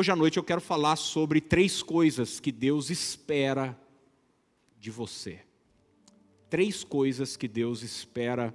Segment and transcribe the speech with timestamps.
[0.00, 3.78] Hoje à noite eu quero falar sobre três coisas que Deus espera
[4.78, 5.40] de você.
[6.48, 8.54] Três coisas que Deus espera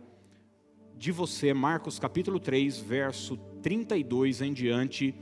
[0.98, 1.54] de você.
[1.54, 5.14] Marcos capítulo 3, verso 32 em diante.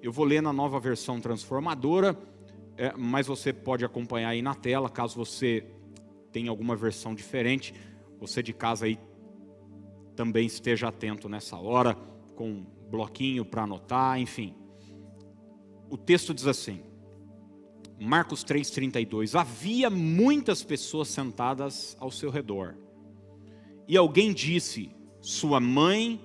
[0.00, 2.18] Eu vou ler na nova versão transformadora,
[2.78, 5.66] é, mas você pode acompanhar aí na tela, caso você
[6.32, 7.74] tenha alguma versão diferente.
[8.18, 8.98] Você de casa aí
[10.16, 11.94] também esteja atento nessa hora,
[12.34, 14.54] com um bloquinho para anotar, enfim.
[15.90, 16.80] O texto diz assim,
[17.98, 22.76] Marcos 3,32: Havia muitas pessoas sentadas ao seu redor,
[23.86, 26.18] e alguém disse: Sua mãe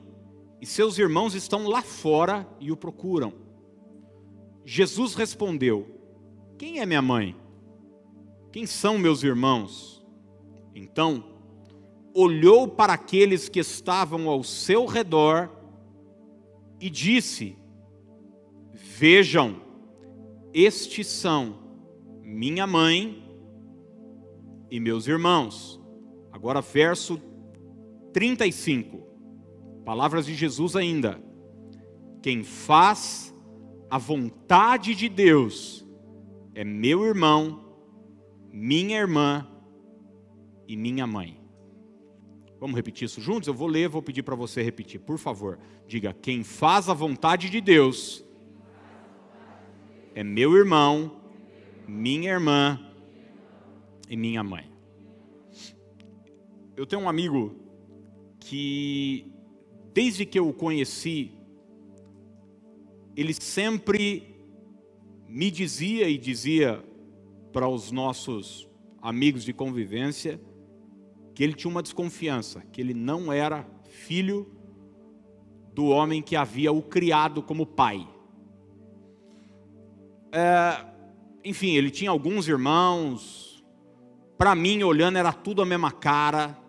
[0.61, 3.33] e seus irmãos estão lá fora e o procuram.
[4.63, 5.99] Jesus respondeu:
[6.57, 7.35] Quem é minha mãe?
[8.51, 10.05] Quem são meus irmãos?
[10.73, 11.23] Então,
[12.13, 15.49] olhou para aqueles que estavam ao seu redor
[16.79, 17.57] e disse:
[18.97, 19.57] Vejam,
[20.53, 21.59] estes são
[22.21, 23.21] minha mãe
[24.71, 25.81] e meus irmãos.
[26.31, 27.21] Agora, verso
[28.13, 29.05] 35,
[29.83, 31.21] palavras de Jesus ainda.
[32.23, 33.35] Quem faz
[33.89, 35.85] a vontade de Deus
[36.53, 37.65] é meu irmão,
[38.49, 39.45] minha irmã
[40.69, 41.37] e minha mãe.
[42.61, 43.49] Vamos repetir isso juntos?
[43.49, 45.59] Eu vou ler, vou pedir para você repetir, por favor.
[45.85, 48.24] Diga: quem faz a vontade de Deus
[50.15, 51.11] é meu irmão,
[51.85, 52.79] minha irmã
[54.09, 54.71] e minha mãe.
[56.77, 57.53] Eu tenho um amigo
[58.39, 59.29] que,
[59.93, 61.33] desde que eu o conheci,
[63.13, 64.39] ele sempre
[65.27, 66.81] me dizia e dizia
[67.51, 68.69] para os nossos
[69.01, 70.39] amigos de convivência
[71.33, 74.49] que ele tinha uma desconfiança, que ele não era filho
[75.73, 78.14] do homem que havia o criado como pai.
[80.37, 80.85] É,
[81.45, 83.63] enfim, ele tinha alguns irmãos.
[84.37, 86.59] Para mim, olhando, era tudo a mesma cara.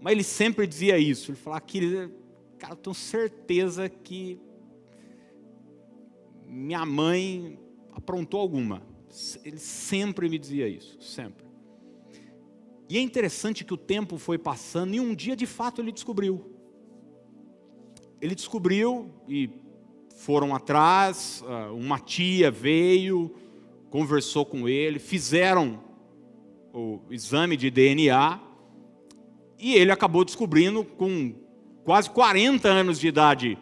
[0.00, 1.30] Mas ele sempre dizia isso.
[1.30, 2.10] Ele falava que,
[2.58, 4.40] cara, eu tenho certeza que
[6.48, 7.56] minha mãe
[7.92, 8.82] aprontou alguma.
[9.44, 11.46] Ele sempre me dizia isso, sempre.
[12.88, 16.56] E é interessante que o tempo foi passando e um dia de fato ele descobriu.
[18.20, 19.48] Ele descobriu e
[20.20, 23.34] foram atrás, ah, uma tia veio,
[23.88, 25.80] conversou com ele, fizeram
[26.74, 28.38] o exame de DNA
[29.58, 31.34] e ele acabou descobrindo com
[31.84, 33.58] quase 40 anos de idade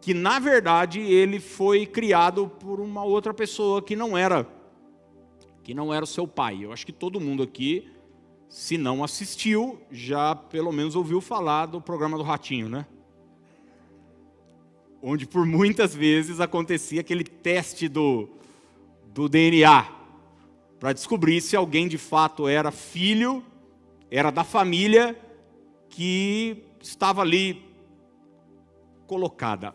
[0.00, 4.48] que na verdade ele foi criado por uma outra pessoa que não era
[5.62, 6.64] que não era o seu pai.
[6.64, 7.88] Eu acho que todo mundo aqui,
[8.48, 12.86] se não assistiu, já pelo menos ouviu falar do programa do Ratinho, né?
[15.02, 18.28] Onde por muitas vezes acontecia aquele teste do,
[19.06, 19.86] do DNA,
[20.78, 23.44] para descobrir se alguém de fato era filho,
[24.10, 25.18] era da família
[25.88, 27.62] que estava ali
[29.06, 29.74] colocada.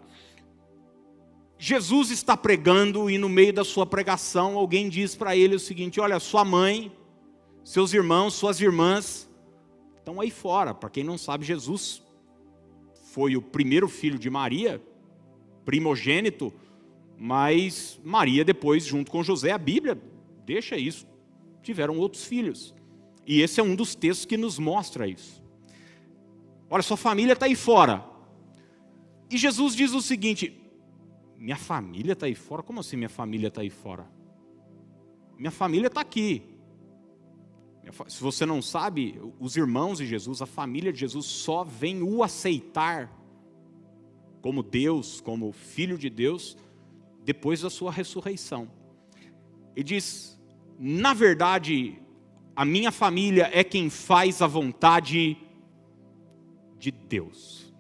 [1.58, 6.00] Jesus está pregando e no meio da sua pregação alguém diz para ele o seguinte:
[6.00, 6.92] Olha, sua mãe,
[7.64, 9.30] seus irmãos, suas irmãs
[9.98, 10.74] estão aí fora.
[10.74, 12.02] Para quem não sabe, Jesus
[13.14, 14.82] foi o primeiro filho de Maria,
[15.66, 16.54] primogênito,
[17.18, 20.00] mas Maria depois, junto com José, a Bíblia
[20.46, 21.08] deixa isso,
[21.64, 22.74] tiveram outros filhos.
[23.26, 25.44] E esse é um dos textos que nos mostra isso.
[26.70, 28.06] Olha, sua família está aí fora.
[29.30, 30.56] E Jesus diz o seguinte:
[31.38, 32.62] minha família está aí fora?
[32.62, 34.08] Como assim minha família está aí fora?
[35.38, 36.44] Minha família está aqui.
[38.08, 42.24] Se você não sabe, os irmãos de Jesus, a família de Jesus só vem o
[42.24, 43.12] aceitar
[44.46, 46.56] como Deus, como Filho de Deus,
[47.24, 48.70] depois da sua ressurreição.
[49.76, 50.40] E diz:
[50.78, 51.98] na verdade,
[52.56, 55.36] a minha família é quem faz a vontade
[56.78, 57.74] de Deus.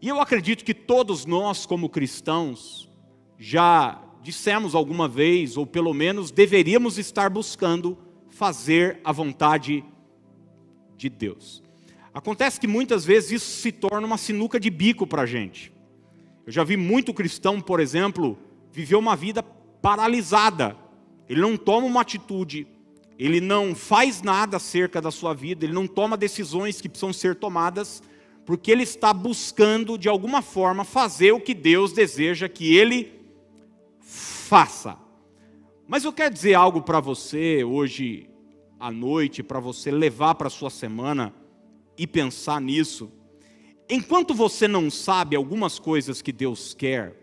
[0.00, 2.90] E eu acredito que todos nós, como cristãos,
[3.38, 7.98] já dissemos alguma vez, ou pelo menos deveríamos estar buscando
[8.30, 9.84] fazer a vontade
[10.96, 11.62] de Deus.
[12.14, 15.70] Acontece que muitas vezes isso se torna uma sinuca de bico para a gente.
[16.46, 18.38] Eu já vi muito cristão, por exemplo,
[18.70, 20.76] viver uma vida paralisada.
[21.28, 22.66] Ele não toma uma atitude,
[23.18, 27.36] ele não faz nada acerca da sua vida, ele não toma decisões que precisam ser
[27.36, 28.02] tomadas,
[28.44, 33.12] porque ele está buscando, de alguma forma, fazer o que Deus deseja que ele
[34.00, 34.98] faça.
[35.86, 38.28] Mas eu quero dizer algo para você hoje
[38.80, 41.32] à noite, para você levar para a sua semana
[41.96, 43.12] e pensar nisso.
[43.88, 47.16] Enquanto você não sabe algumas coisas que Deus quer,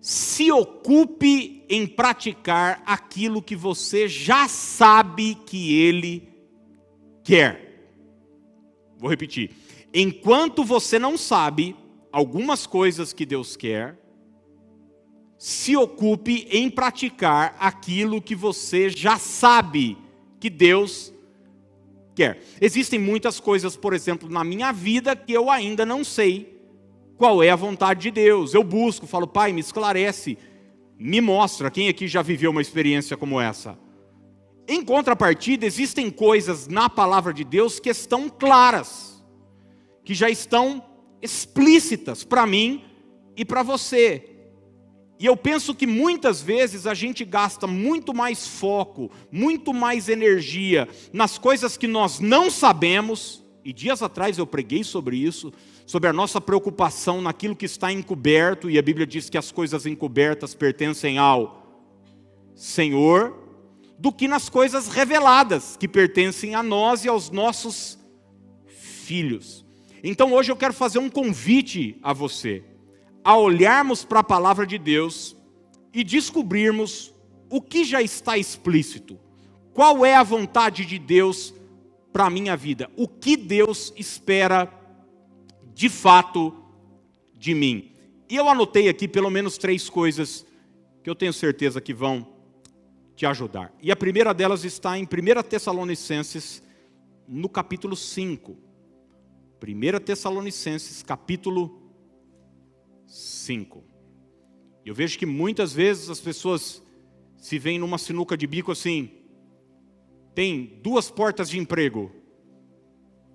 [0.00, 6.28] se ocupe em praticar aquilo que você já sabe que Ele
[7.24, 7.90] quer.
[8.98, 9.50] Vou repetir.
[9.92, 11.74] Enquanto você não sabe
[12.12, 13.98] algumas coisas que Deus quer,
[15.38, 19.96] se ocupe em praticar aquilo que você já sabe
[20.40, 21.12] que Deus
[22.18, 22.42] quer.
[22.60, 26.58] Existem muitas coisas, por exemplo, na minha vida que eu ainda não sei
[27.16, 28.54] qual é a vontade de Deus.
[28.54, 30.36] Eu busco, falo, Pai, me esclarece,
[30.98, 31.70] me mostra.
[31.70, 33.78] Quem aqui já viveu uma experiência como essa?
[34.66, 39.24] Em contrapartida, existem coisas na palavra de Deus que estão claras,
[40.04, 40.84] que já estão
[41.22, 42.84] explícitas para mim
[43.36, 44.37] e para você.
[45.18, 50.88] E eu penso que muitas vezes a gente gasta muito mais foco, muito mais energia
[51.12, 55.52] nas coisas que nós não sabemos, e dias atrás eu preguei sobre isso,
[55.84, 59.86] sobre a nossa preocupação naquilo que está encoberto, e a Bíblia diz que as coisas
[59.86, 61.66] encobertas pertencem ao
[62.54, 63.36] Senhor,
[63.98, 67.98] do que nas coisas reveladas, que pertencem a nós e aos nossos
[68.66, 69.66] filhos.
[70.04, 72.62] Então hoje eu quero fazer um convite a você
[73.24, 75.36] a olharmos para a palavra de Deus
[75.92, 77.12] e descobrirmos
[77.50, 79.18] o que já está explícito.
[79.72, 81.54] Qual é a vontade de Deus
[82.12, 82.90] para a minha vida?
[82.96, 84.72] O que Deus espera
[85.74, 86.54] de fato
[87.34, 87.92] de mim?
[88.28, 90.44] E eu anotei aqui pelo menos três coisas
[91.02, 92.26] que eu tenho certeza que vão
[93.16, 93.72] te ajudar.
[93.82, 96.62] E a primeira delas está em 1 Tessalonicenses,
[97.26, 98.56] no capítulo 5.
[99.60, 101.77] 1 Tessalonicenses, capítulo
[103.08, 103.82] 5.
[104.84, 106.82] Eu vejo que muitas vezes as pessoas
[107.36, 109.10] se veem numa sinuca de bico assim,
[110.34, 112.12] tem duas portas de emprego.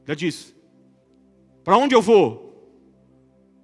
[0.06, 0.56] Já disse.
[1.64, 2.44] Para onde eu vou?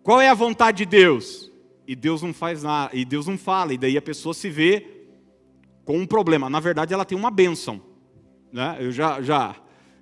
[0.04, 1.52] Qual é a vontade de Deus?
[1.88, 5.08] E Deus não faz nada, e Deus não fala, e daí a pessoa se vê
[5.86, 6.50] com um problema.
[6.50, 7.82] Na verdade, ela tem uma bênção.
[8.52, 8.78] Né?
[8.80, 9.56] Eu já, já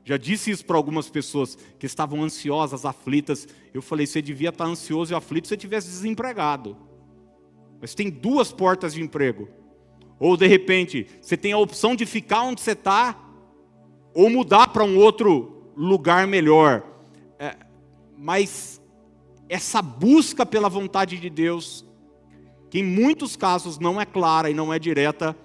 [0.08, 3.46] já disse isso para algumas pessoas que estavam ansiosas, aflitas.
[3.74, 6.78] Eu falei: você devia estar ansioso e aflito se você tivesse desempregado.
[7.82, 9.50] Mas tem duas portas de emprego.
[10.18, 13.22] Ou de repente, você tem a opção de ficar onde você está,
[14.14, 16.84] ou mudar para um outro lugar melhor.
[17.38, 17.58] É,
[18.18, 18.82] mas
[19.50, 21.86] essa busca pela vontade de Deus,
[22.70, 25.36] que em muitos casos não é clara e não é direta,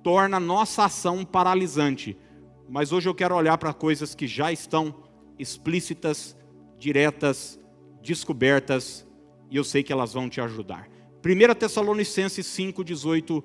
[0.00, 2.16] torna a nossa ação paralisante
[2.70, 4.94] mas hoje eu quero olhar para coisas que já estão
[5.36, 6.36] explícitas,
[6.78, 7.58] diretas,
[8.00, 9.04] descobertas,
[9.50, 10.88] e eu sei que elas vão te ajudar.
[11.18, 13.42] 1 Tessalonicenses 5,18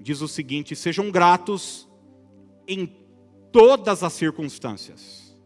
[0.00, 1.88] diz o seguinte: sejam gratos
[2.68, 2.86] em
[3.50, 5.36] todas as circunstâncias,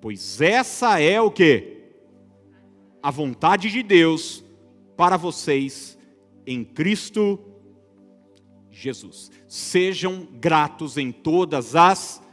[0.00, 1.76] pois essa é o que?
[3.02, 4.44] A vontade de Deus
[4.96, 5.98] para vocês
[6.46, 7.36] em Cristo
[8.70, 9.28] Jesus.
[9.48, 12.29] Sejam gratos em todas as circunstâncias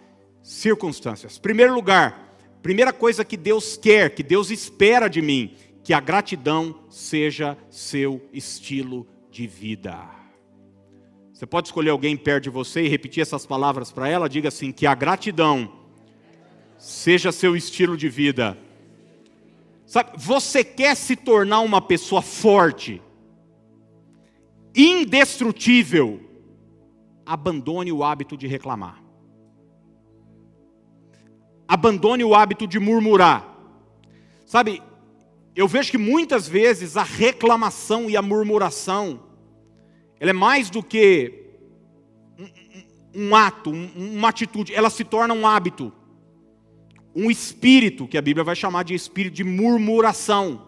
[0.47, 1.37] circunstâncias.
[1.37, 5.53] Primeiro lugar, primeira coisa que Deus quer, que Deus espera de mim,
[5.83, 9.99] que a gratidão seja seu estilo de vida.
[11.33, 14.29] Você pode escolher alguém perto de você e repetir essas palavras para ela?
[14.29, 15.69] Diga assim: que a gratidão
[16.77, 18.57] seja seu estilo de vida.
[19.85, 23.01] Sabe, você quer se tornar uma pessoa forte,
[24.73, 26.21] indestrutível,
[27.25, 29.06] abandone o hábito de reclamar
[31.67, 33.55] abandone o hábito de murmurar.
[34.45, 34.81] Sabe,
[35.55, 39.19] eu vejo que muitas vezes a reclamação e a murmuração,
[40.19, 41.45] ela é mais do que
[43.15, 45.91] um, um ato, um, uma atitude, ela se torna um hábito,
[47.13, 50.67] um espírito, que a Bíblia vai chamar de espírito de murmuração,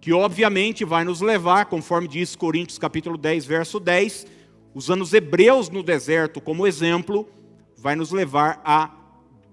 [0.00, 4.26] que obviamente vai nos levar, conforme diz Coríntios capítulo 10, verso 10,
[4.74, 7.28] usando os hebreus no deserto como exemplo,
[7.76, 8.99] vai nos levar a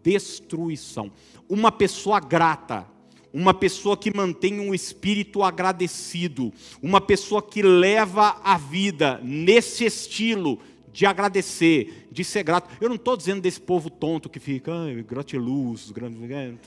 [0.07, 1.11] destruição.
[1.49, 2.87] Uma pessoa grata,
[3.33, 10.59] uma pessoa que mantém um espírito agradecido, uma pessoa que leva a vida nesse estilo
[10.93, 12.73] de agradecer, de ser grato.
[12.79, 15.91] Eu não estou dizendo desse povo tonto que fica, ah, gratiluz,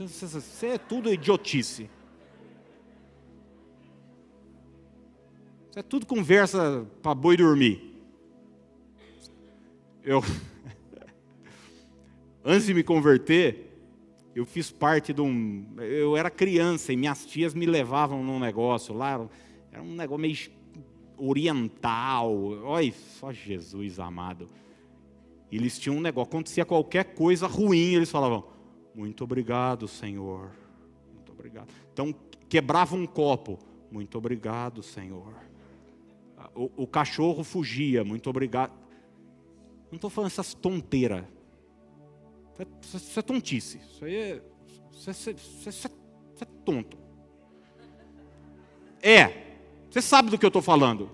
[0.04, 1.88] isso é tudo idiotice.
[5.70, 7.90] Isso é tudo conversa para boi dormir.
[10.04, 10.22] Eu
[12.44, 13.70] Antes de me converter,
[14.34, 15.66] eu fiz parte de um.
[15.78, 19.28] Eu era criança e minhas tias me levavam num negócio lá,
[19.70, 20.36] era um negócio meio
[21.18, 22.32] oriental.
[22.64, 24.48] Olha, só Jesus amado.
[25.52, 28.44] Eles tinham um negócio, acontecia qualquer coisa ruim, eles falavam:
[28.94, 30.50] Muito obrigado, Senhor.
[31.12, 31.68] Muito obrigado.
[31.92, 32.14] Então,
[32.48, 33.58] quebrava um copo.
[33.90, 35.34] Muito obrigado, Senhor.
[36.54, 38.72] O, o cachorro fugia, muito obrigado.
[39.90, 41.24] Não estou falando essas tonteiras.
[42.82, 43.80] Isso, isso é tontice.
[43.92, 44.42] Isso aí é.
[44.92, 45.88] Isso é, é, é, isso
[46.40, 46.98] é tonto.
[49.02, 49.50] É.
[49.90, 51.10] Você sabe do que eu estou falando.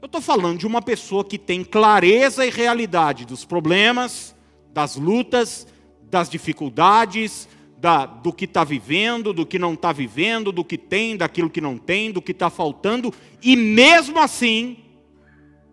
[0.00, 4.36] Eu estou falando de uma pessoa que tem clareza e realidade dos problemas,
[4.72, 5.66] das lutas,
[6.02, 11.16] das dificuldades, da, do que está vivendo, do que não está vivendo, do que tem,
[11.16, 13.12] daquilo que não tem, do que está faltando,
[13.42, 14.78] e mesmo assim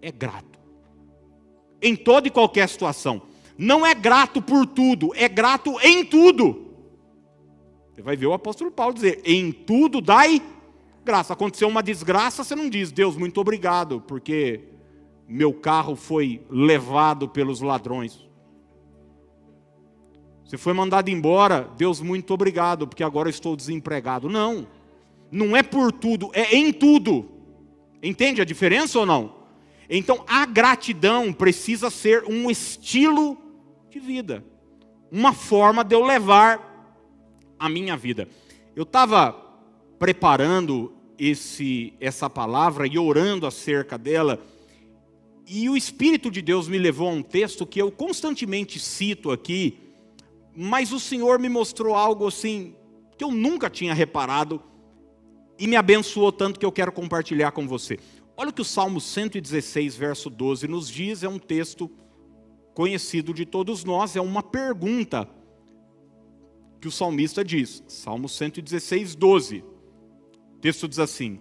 [0.02, 0.60] é grato.
[1.82, 3.22] Em toda e qualquer situação.
[3.64, 6.74] Não é grato por tudo, é grato em tudo.
[7.90, 10.42] Você vai ver o apóstolo Paulo dizer: em tudo dai
[11.06, 11.32] graça.
[11.32, 14.66] Aconteceu uma desgraça, você não diz, Deus, muito obrigado, porque
[15.30, 18.28] meu carro foi levado pelos ladrões.
[20.44, 24.28] Você foi mandado embora, Deus, muito obrigado, porque agora estou desempregado.
[24.28, 24.68] Não,
[25.32, 27.30] não é por tudo, é em tudo.
[28.04, 29.36] Entende a diferença ou não?
[29.90, 33.38] Então a gratidão precisa ser um estilo
[33.94, 34.44] de vida,
[35.12, 36.96] uma forma de eu levar
[37.60, 38.28] a minha vida.
[38.76, 39.34] Eu estava
[40.00, 44.44] preparando esse, essa palavra e orando acerca dela,
[45.46, 49.78] e o Espírito de Deus me levou a um texto que eu constantemente cito aqui,
[50.56, 52.74] mas o Senhor me mostrou algo assim
[53.16, 54.60] que eu nunca tinha reparado
[55.60, 58.00] e me abençoou tanto que eu quero compartilhar com você.
[58.36, 61.92] Olha o que o Salmo 116, verso 12 nos diz, é um texto
[62.74, 65.30] conhecido de todos nós, é uma pergunta
[66.82, 69.74] que o salmista diz, Salmo 116, 12
[70.64, 71.38] texto diz assim: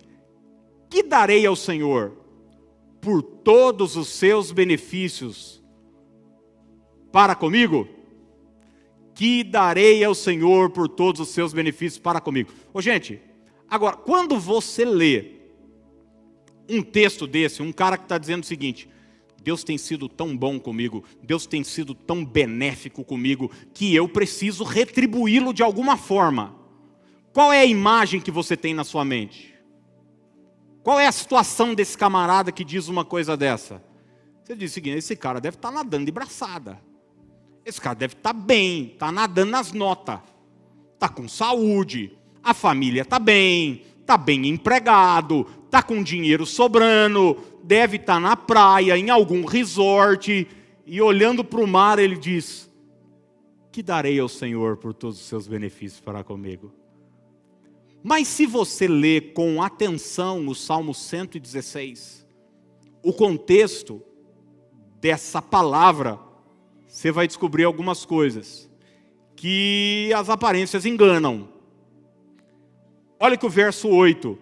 [0.91, 2.13] Que darei ao Senhor
[3.01, 5.63] por todos os seus benefícios
[7.13, 7.89] para comigo?
[9.15, 12.51] Que darei ao Senhor por todos os seus benefícios para comigo?
[12.75, 13.21] Ô, gente,
[13.71, 15.37] agora, quando você lê
[16.69, 18.89] um texto desse, um cara que está dizendo o seguinte:
[19.43, 24.63] Deus tem sido tão bom comigo, Deus tem sido tão benéfico comigo, que eu preciso
[24.63, 26.55] retribuí-lo de alguma forma.
[27.33, 29.53] Qual é a imagem que você tem na sua mente?
[30.83, 33.83] Qual é a situação desse camarada que diz uma coisa dessa?
[34.43, 36.81] Você diz o seguinte: esse cara deve estar tá nadando de braçada.
[37.65, 40.19] Esse cara deve estar tá bem, está nadando nas notas,
[40.95, 47.97] está com saúde, a família está bem, está bem empregado, está com dinheiro sobrando, deve
[47.97, 50.47] estar na praia, em algum resort,
[50.87, 52.71] e olhando para o mar, ele diz:
[53.71, 56.73] Que darei ao Senhor por todos os seus benefícios para comigo?
[58.03, 62.27] Mas se você ler com atenção o Salmo 116,
[63.03, 64.03] o contexto
[65.01, 66.19] dessa palavra,
[66.89, 68.69] você vai descobrir algumas coisas
[69.37, 71.49] que as aparências enganam.
[73.19, 74.37] Olha que o verso 8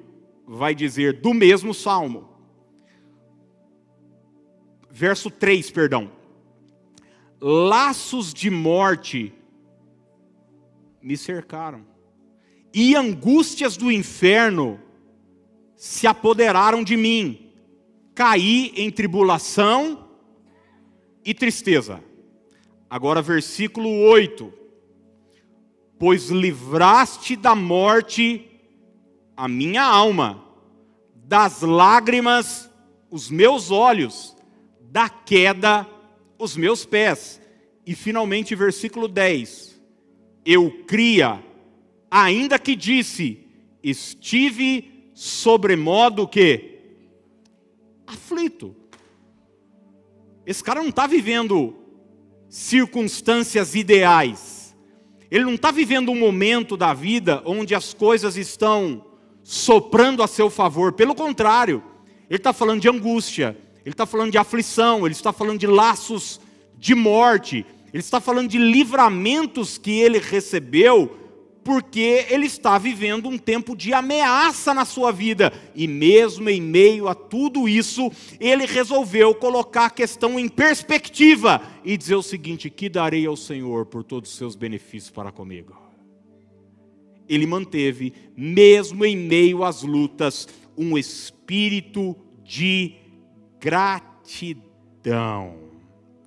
[0.46, 2.29] vai dizer do mesmo salmo.
[4.90, 6.10] Verso 3, perdão.
[7.40, 9.32] Laços de morte
[11.00, 11.90] me cercaram
[12.72, 14.80] e angústias do inferno
[15.76, 17.52] se apoderaram de mim.
[18.14, 20.08] Caí em tribulação
[21.24, 22.02] e tristeza.
[22.88, 24.52] Agora, versículo 8:
[25.98, 28.46] Pois livraste da morte
[29.36, 30.44] a minha alma,
[31.14, 32.68] das lágrimas
[33.10, 34.36] os meus olhos,
[34.90, 35.86] da queda
[36.38, 37.40] os meus pés.
[37.86, 39.80] E finalmente, versículo 10:
[40.44, 41.42] Eu cria
[42.10, 43.46] ainda que disse:
[43.82, 46.78] Estive sobremodo que
[48.06, 48.74] aflito.
[50.44, 51.76] Esse cara não está vivendo
[52.48, 54.76] circunstâncias ideais.
[55.30, 59.04] Ele não está vivendo um momento da vida onde as coisas estão
[59.44, 60.92] soprando a seu favor.
[60.92, 61.82] Pelo contrário,
[62.28, 66.40] ele está falando de angústia, ele está falando de aflição, ele está falando de laços
[66.76, 71.18] de morte, ele está falando de livramentos que ele recebeu
[71.62, 75.52] porque ele está vivendo um tempo de ameaça na sua vida.
[75.74, 81.96] E mesmo em meio a tudo isso, ele resolveu colocar a questão em perspectiva e
[81.96, 85.76] dizer o seguinte: Que darei ao Senhor por todos os seus benefícios para comigo?
[87.28, 92.94] Ele manteve, mesmo em meio às lutas, um espírito de
[93.60, 95.58] gratidão.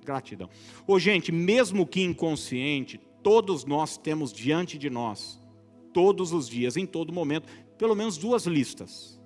[0.04, 0.48] Gratidão.
[0.86, 5.40] Ô, gente, mesmo que inconsciente, todos nós temos diante de nós,
[5.92, 7.48] todos os dias, em todo momento,
[7.78, 9.20] pelo menos duas listas: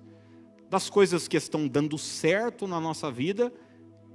[0.69, 3.53] das coisas que estão dando certo na nossa vida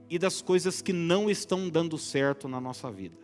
[0.09, 3.17] e das coisas que não estão dando certo na nossa vida.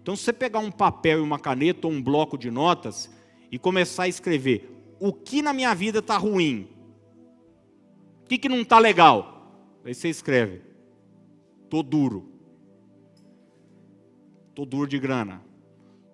[0.00, 3.10] Então, se você pegar um papel e uma caneta ou um bloco de notas
[3.50, 4.70] e começar a escrever
[5.00, 6.68] o que na minha vida está ruim,
[8.26, 9.35] O que, que não está legal?
[9.86, 10.62] Aí você escreve:
[11.70, 12.28] Tô duro.
[14.52, 15.40] Tô duro de grana.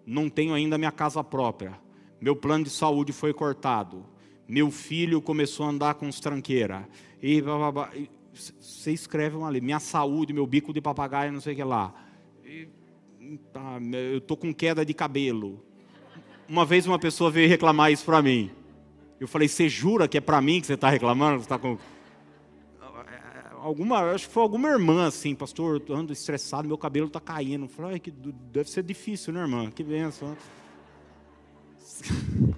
[0.05, 1.81] Não tenho ainda minha casa própria.
[2.21, 4.05] Meu plano de saúde foi cortado.
[4.47, 6.87] Meu filho começou a andar com os tranqueira.
[7.23, 11.65] E você escreve uma ali, minha saúde, meu bico de papagaio, não sei o que
[11.65, 11.95] lá.
[12.45, 12.69] E,
[13.53, 13.79] tá,
[14.13, 15.65] eu tô com queda de cabelo.
[16.47, 18.51] Uma vez uma pessoa veio reclamar isso para mim.
[19.19, 21.39] Eu falei, você jura que é para mim que você está reclamando?
[21.39, 21.79] Você está com
[23.63, 27.67] alguma, acho que foi alguma irmã assim, pastor, eu ando estressado, meu cabelo está caindo.
[27.67, 29.71] Eu falei, que deve ser difícil, né, irmã?
[29.71, 30.37] Que benção.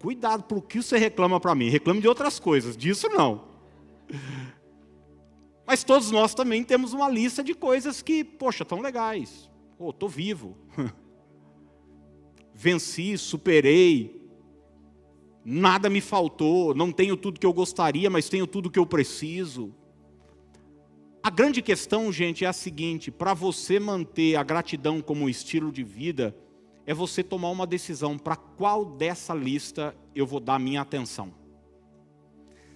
[0.00, 1.68] Cuidado por que você reclama para mim.
[1.68, 3.44] Reclame de outras coisas, disso não.
[5.66, 9.50] Mas todos nós também temos uma lista de coisas que, poxa, tão legais.
[9.76, 10.56] Pô, tô vivo.
[12.54, 14.25] Venci, superei,
[15.48, 19.72] nada me faltou, não tenho tudo que eu gostaria, mas tenho tudo que eu preciso.
[21.22, 25.84] A grande questão, gente, é a seguinte: para você manter a gratidão como estilo de
[25.84, 26.36] vida,
[26.84, 31.32] é você tomar uma decisão para qual dessa lista eu vou dar minha atenção.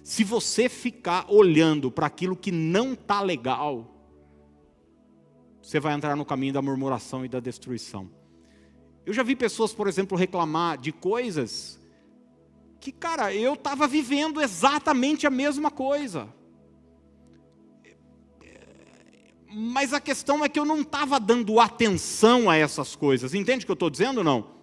[0.01, 3.93] Se você ficar olhando para aquilo que não está legal,
[5.61, 8.09] você vai entrar no caminho da murmuração e da destruição.
[9.05, 11.80] Eu já vi pessoas, por exemplo, reclamar de coisas
[12.81, 16.27] que, cara, eu estava vivendo exatamente a mesma coisa.
[19.53, 23.35] Mas a questão é que eu não estava dando atenção a essas coisas.
[23.35, 24.55] Entende o que eu estou dizendo ou não?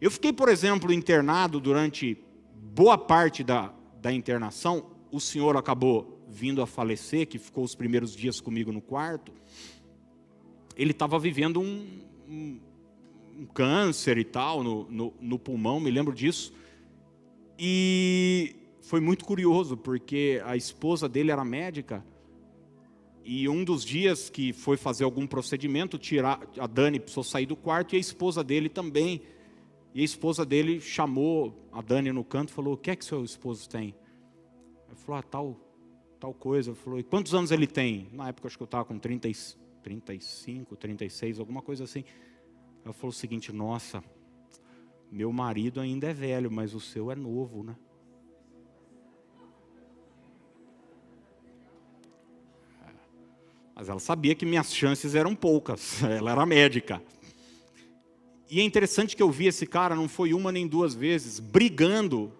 [0.00, 2.16] Eu fiquei, por exemplo, internado durante
[2.54, 4.90] boa parte da, da internação.
[5.12, 9.32] O senhor acabou vindo a falecer, que ficou os primeiros dias comigo no quarto.
[10.74, 12.60] Ele estava vivendo um, um,
[13.38, 16.54] um, câncer e tal no, no, no pulmão, me lembro disso.
[17.58, 22.04] E foi muito curioso, porque a esposa dele era médica,
[23.24, 27.56] e um dos dias que foi fazer algum procedimento, tirar, a Dani precisou sair do
[27.56, 29.22] quarto e a esposa dele também.
[29.94, 33.04] E a esposa dele chamou a Dani no canto e falou: O que é que
[33.04, 33.94] seu esposo tem?
[34.88, 35.56] Ele falou: ah, tal,
[36.20, 36.70] tal coisa.
[36.70, 38.08] Ele falou: E quantos anos ele tem?
[38.12, 39.30] Na época acho que eu estava com 30,
[39.82, 42.04] 35, 36, alguma coisa assim.
[42.84, 44.04] Ela falou o seguinte: Nossa,
[45.14, 47.76] meu marido ainda é velho, mas o seu é novo, né?
[53.76, 57.00] Mas ela sabia que minhas chances eram poucas, ela era médica.
[58.50, 62.32] E é interessante que eu vi esse cara, não foi uma nem duas vezes, brigando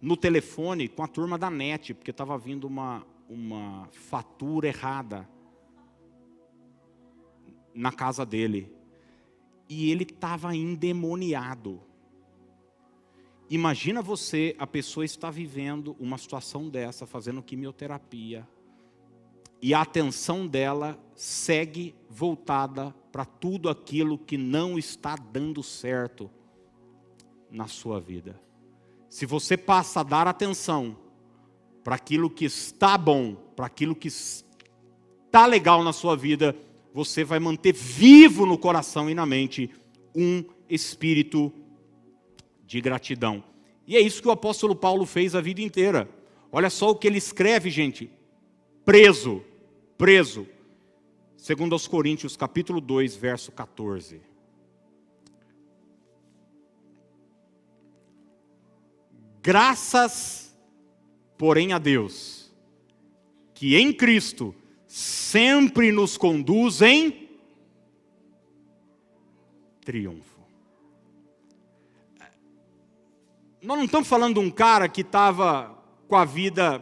[0.00, 5.28] no telefone com a turma da NET, porque estava vindo uma, uma fatura errada
[7.74, 8.72] na casa dele.
[9.68, 11.85] E ele estava endemoniado.
[13.48, 18.46] Imagina você, a pessoa está vivendo uma situação dessa, fazendo quimioterapia,
[19.62, 26.30] e a atenção dela segue voltada para tudo aquilo que não está dando certo
[27.50, 28.40] na sua vida.
[29.08, 30.96] Se você passa a dar atenção
[31.82, 36.54] para aquilo que está bom, para aquilo que está legal na sua vida,
[36.92, 39.70] você vai manter vivo no coração e na mente
[40.14, 41.52] um espírito
[42.66, 43.42] de gratidão.
[43.86, 46.08] E é isso que o apóstolo Paulo fez a vida inteira.
[46.50, 48.10] Olha só o que ele escreve, gente.
[48.84, 49.42] Preso,
[49.96, 50.46] preso.
[51.36, 54.20] Segundo aos Coríntios, capítulo 2, verso 14.
[59.40, 60.56] Graças,
[61.38, 62.52] porém, a Deus,
[63.54, 64.52] que em Cristo
[64.88, 67.28] sempre nos conduz em
[69.84, 70.35] triunfo.
[73.66, 75.76] Nós não estamos falando de um cara que estava
[76.06, 76.80] com a vida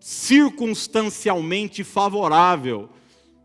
[0.00, 2.88] circunstancialmente favorável.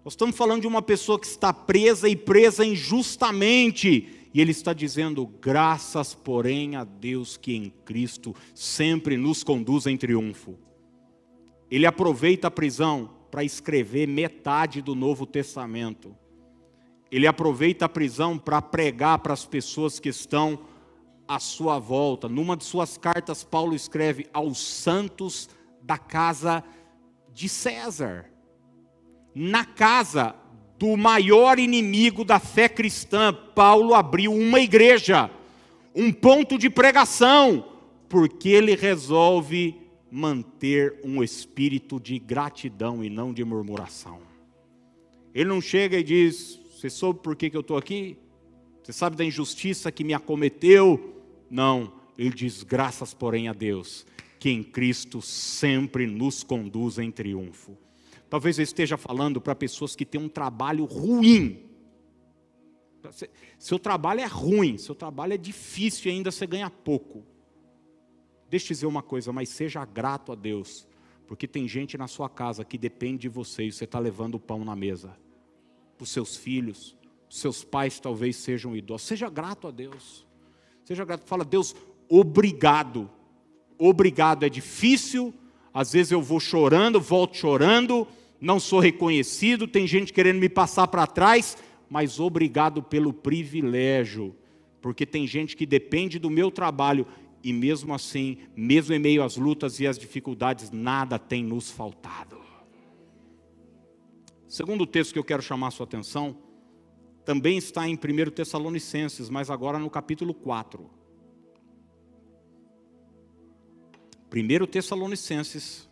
[0.06, 4.30] Nós estamos falando de uma pessoa que está presa e presa injustamente.
[4.34, 9.98] E ele está dizendo: graças, porém, a Deus que em Cristo sempre nos conduz em
[9.98, 10.58] triunfo.
[11.70, 16.16] Ele aproveita a prisão para escrever metade do Novo Testamento.
[17.12, 20.58] Ele aproveita a prisão para pregar para as pessoas que estão
[21.30, 22.28] à sua volta.
[22.28, 25.48] Numa de suas cartas, Paulo escreve aos santos
[25.84, 26.64] da casa
[27.32, 28.26] de César.
[29.36, 30.36] Na casa
[30.80, 35.30] do maior inimigo da fé cristã, Paulo abriu uma igreja,
[35.94, 37.64] um ponto de pregação,
[38.10, 39.76] porque ele resolve
[40.12, 44.20] manter um espírito de gratidão e não de murmuração.
[45.32, 48.18] Ele não chega e diz: Você soube por que, que eu estou aqui?
[48.82, 51.19] Você sabe da injustiça que me acometeu?
[51.50, 54.06] Não, ele diz graças, porém, a Deus,
[54.40, 57.78] que em Cristo sempre nos conduz em triunfo.
[58.30, 61.66] Talvez eu esteja falando para pessoas que têm um trabalho ruim.
[63.58, 67.26] Seu trabalho é ruim, seu trabalho é difícil e ainda você ganha pouco.
[68.50, 70.88] Deixa eu dizer uma coisa, mas seja grato a Deus,
[71.28, 74.40] porque tem gente na sua casa que depende de você e você está levando o
[74.40, 75.18] pão na mesa.
[75.98, 76.96] Para os seus filhos,
[77.30, 79.08] seus pais talvez sejam idosos.
[79.08, 80.26] Seja grato a Deus.
[80.90, 81.24] Seja grato.
[81.28, 81.76] Fala, Deus,
[82.10, 83.08] obrigado.
[83.78, 84.44] Obrigado.
[84.44, 85.32] É difícil.
[85.72, 88.08] Às vezes eu vou chorando, volto chorando.
[88.42, 89.68] Não sou reconhecido.
[89.68, 91.56] Tem gente querendo me passar para trás.
[91.88, 94.36] Mas obrigado pelo privilégio.
[94.82, 97.06] Porque tem gente que depende do meu trabalho.
[97.44, 102.40] E mesmo assim, mesmo em meio às lutas e às dificuldades, nada tem nos faltado.
[104.48, 106.49] Segundo texto que eu quero chamar a sua atenção
[107.30, 110.90] também está em 1 Tessalonicenses, mas agora no capítulo 4.
[114.34, 115.88] 1 Tessalonicenses,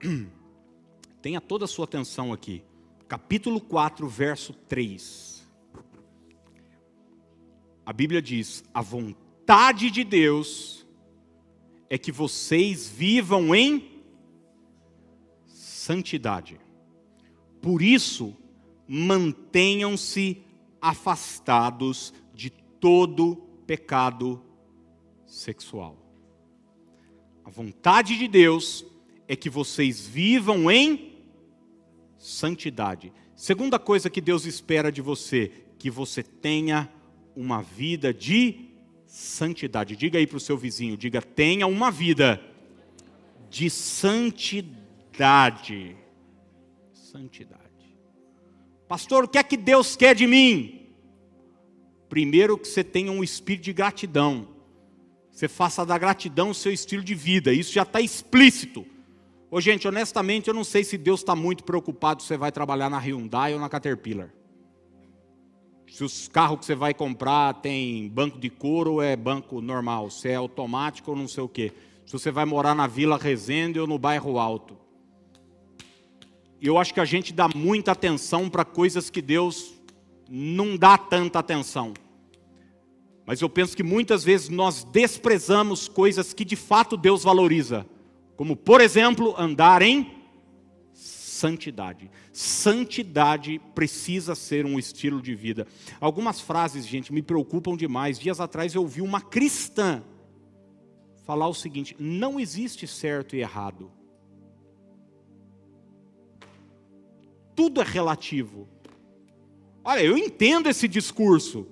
[1.20, 2.62] tenha toda a sua atenção aqui,
[3.08, 5.44] capítulo 4, verso 3.
[7.84, 10.86] A Bíblia diz: A vontade de Deus
[11.90, 14.04] é que vocês vivam em
[15.48, 16.60] santidade.
[17.60, 18.36] Por isso,
[18.86, 20.43] mantenham-se
[20.84, 24.44] afastados de todo pecado
[25.24, 25.96] sexual.
[27.42, 28.84] A vontade de Deus
[29.26, 31.14] é que vocês vivam em
[32.18, 33.10] santidade.
[33.34, 36.92] Segunda coisa que Deus espera de você, que você tenha
[37.34, 38.68] uma vida de
[39.06, 39.96] santidade.
[39.96, 42.38] Diga aí para o seu vizinho, diga, tenha uma vida
[43.48, 44.76] de santidade.
[46.92, 47.73] Santidade.
[48.94, 50.86] Pastor, o que é que Deus quer de mim?
[52.08, 54.46] Primeiro que você tenha um espírito de gratidão.
[55.32, 57.52] Você faça da gratidão o seu estilo de vida.
[57.52, 58.86] Isso já está explícito.
[59.50, 62.88] Ô, gente, honestamente, eu não sei se Deus está muito preocupado se você vai trabalhar
[62.88, 64.32] na Hyundai ou na Caterpillar.
[65.90, 70.08] Se os carros que você vai comprar tem banco de couro ou é banco normal,
[70.08, 71.72] se é automático ou não sei o quê.
[72.06, 74.83] Se você vai morar na Vila Resende ou no bairro Alto
[76.66, 79.74] eu acho que a gente dá muita atenção para coisas que Deus
[80.28, 81.92] não dá tanta atenção.
[83.26, 87.86] Mas eu penso que muitas vezes nós desprezamos coisas que de fato Deus valoriza,
[88.36, 90.24] como, por exemplo, andar em
[90.92, 92.10] santidade.
[92.32, 95.66] Santidade precisa ser um estilo de vida.
[96.00, 98.18] Algumas frases, gente, me preocupam demais.
[98.18, 100.02] Dias atrás eu ouvi uma cristã
[101.24, 103.90] falar o seguinte: não existe certo e errado.
[107.54, 108.68] Tudo é relativo.
[109.84, 111.66] Olha, eu entendo esse discurso.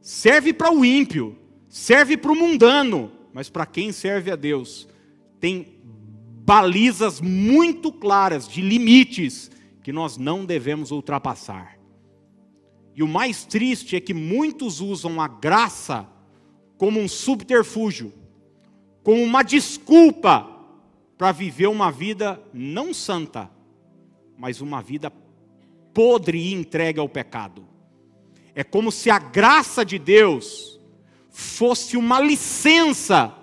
[0.00, 1.36] Serve para o ímpio,
[1.68, 4.88] serve para o mundano, mas para quem serve a Deus,
[5.38, 5.78] tem
[6.44, 9.50] balizas muito claras de limites
[9.82, 11.78] que nós não devemos ultrapassar.
[12.94, 16.08] E o mais triste é que muitos usam a graça
[16.76, 18.12] como um subterfúgio,
[19.02, 20.48] como uma desculpa
[21.16, 23.50] para viver uma vida não santa,
[24.40, 25.12] mas uma vida
[25.92, 27.68] podre e entregue ao pecado.
[28.54, 30.80] É como se a graça de Deus
[31.28, 33.34] fosse uma licença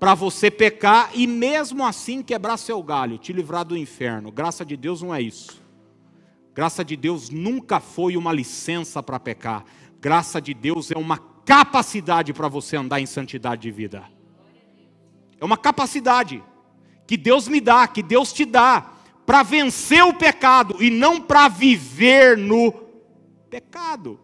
[0.00, 4.32] para você pecar e mesmo assim quebrar seu galho, te livrar do inferno.
[4.32, 5.62] Graça de Deus não é isso.
[6.54, 9.62] Graça de Deus nunca foi uma licença para pecar.
[10.00, 14.04] Graça de Deus é uma capacidade para você andar em santidade de vida.
[15.38, 16.42] É uma capacidade
[17.06, 18.94] que Deus me dá, que Deus te dá
[19.28, 22.72] para vencer o pecado e não para viver no
[23.50, 24.18] pecado.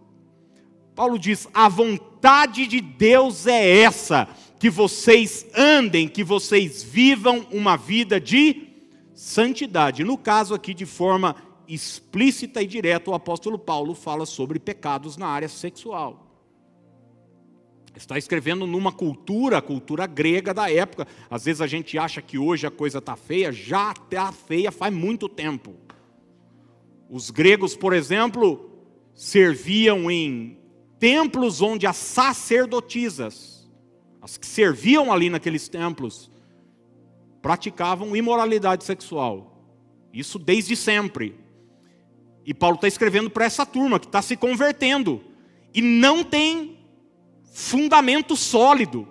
[0.94, 4.26] Paulo diz: a vontade de Deus é essa,
[4.58, 8.66] que vocês andem, que vocês vivam uma vida de
[9.14, 10.02] santidade.
[10.02, 11.36] No caso aqui, de forma
[11.68, 16.23] explícita e direta, o apóstolo Paulo fala sobre pecados na área sexual.
[17.96, 21.06] Está escrevendo numa cultura, a cultura grega da época.
[21.30, 24.92] Às vezes a gente acha que hoje a coisa está feia, já está feia faz
[24.92, 25.74] muito tempo.
[27.08, 28.70] Os gregos, por exemplo,
[29.14, 30.58] serviam em
[30.98, 33.70] templos onde as sacerdotisas,
[34.20, 36.30] as que serviam ali naqueles templos,
[37.40, 39.62] praticavam imoralidade sexual.
[40.12, 41.38] Isso desde sempre.
[42.44, 45.20] E Paulo está escrevendo para essa turma que está se convertendo
[45.72, 46.83] e não tem
[47.54, 49.06] fundamento sólido.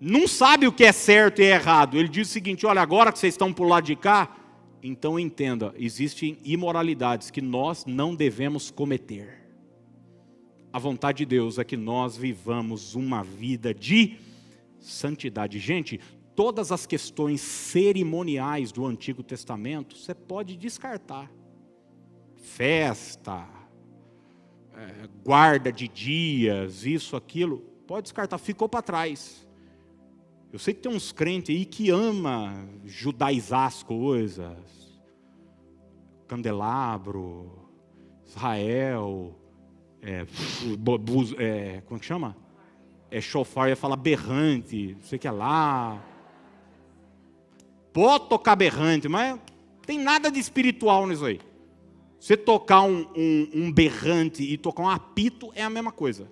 [0.00, 1.98] Não sabe o que é certo e é errado.
[1.98, 4.34] Ele diz o seguinte: olha, agora que vocês estão por lado de cá,
[4.82, 9.46] então entenda, existem imoralidades que nós não devemos cometer.
[10.72, 14.16] A vontade de Deus é que nós vivamos uma vida de
[14.80, 15.58] santidade.
[15.58, 16.00] Gente,
[16.34, 21.30] todas as questões cerimoniais do Antigo Testamento, você pode descartar.
[22.36, 23.55] Festa,
[24.76, 29.46] é, guarda de dias, isso, aquilo, pode descartar, ficou para trás.
[30.52, 35.00] Eu sei que tem uns crentes aí que ama judaizar as coisas,
[36.28, 37.70] candelabro,
[38.26, 39.34] Israel,
[40.02, 40.26] é,
[41.38, 42.36] é, como é que chama?
[43.10, 46.04] É chofar, ia falar berrante, não sei o que é lá.
[47.92, 49.40] Pode tocar berrante, mas
[49.86, 51.40] tem nada de espiritual nisso aí.
[52.26, 56.28] Você tocar um, um, um berrante e tocar um apito é a mesma coisa.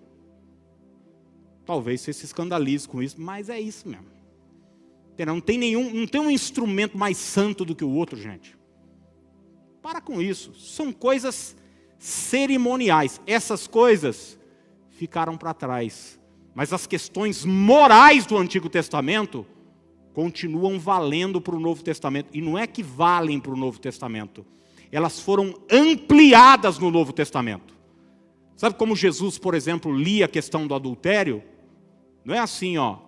[1.65, 4.07] Talvez você se escandalize com isso, mas é isso mesmo.
[5.25, 8.59] Não tem nenhum, não tem um instrumento mais santo do que o outro, gente.
[9.81, 10.53] Para com isso.
[10.57, 11.57] São coisas
[11.97, 13.21] cerimoniais.
[13.25, 14.37] Essas coisas
[14.99, 16.19] ficaram para trás.
[16.57, 19.47] Mas as questões morais do Antigo Testamento
[20.13, 22.31] continuam valendo para o Novo Testamento.
[22.33, 24.45] E não é que valem para o Novo Testamento,
[24.91, 27.75] elas foram ampliadas no Novo Testamento.
[28.57, 31.43] Sabe como Jesus, por exemplo, lia a questão do adultério?
[32.25, 32.99] Não é assim, ó.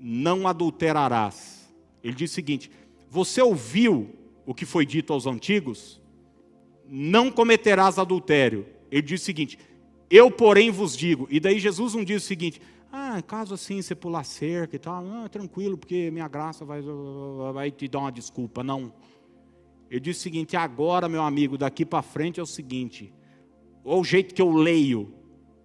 [0.00, 1.68] Não adulterarás.
[2.02, 2.70] Ele diz o seguinte:
[3.10, 4.10] Você ouviu
[4.46, 6.00] o que foi dito aos antigos?
[6.88, 8.66] Não cometerás adultério.
[8.90, 9.58] Ele diz o seguinte:
[10.10, 11.28] Eu, porém, vos digo.
[11.30, 12.60] E daí Jesus não diz o seguinte:
[12.90, 16.82] ah, caso assim você pular cerca e tal, ah, tranquilo, porque minha graça vai,
[17.52, 18.64] vai te dar uma desculpa.
[18.64, 18.92] Não.
[19.90, 23.12] Ele diz o seguinte: agora, meu amigo, daqui para frente é o seguinte:
[23.84, 25.14] ou o jeito que eu leio,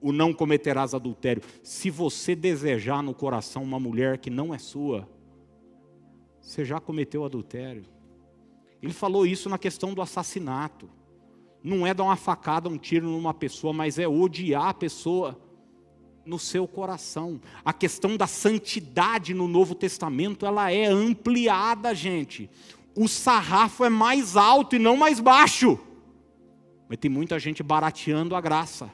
[0.01, 1.41] o não cometerás adultério.
[1.63, 5.07] Se você desejar no coração uma mulher que não é sua,
[6.41, 7.85] você já cometeu adultério.
[8.81, 10.89] Ele falou isso na questão do assassinato.
[11.63, 15.39] Não é dar uma facada, um tiro numa pessoa, mas é odiar a pessoa
[16.25, 17.39] no seu coração.
[17.63, 22.49] A questão da santidade no Novo Testamento, ela é ampliada, gente.
[22.95, 25.79] O sarrafo é mais alto e não mais baixo.
[26.87, 28.91] Mas tem muita gente barateando a graça.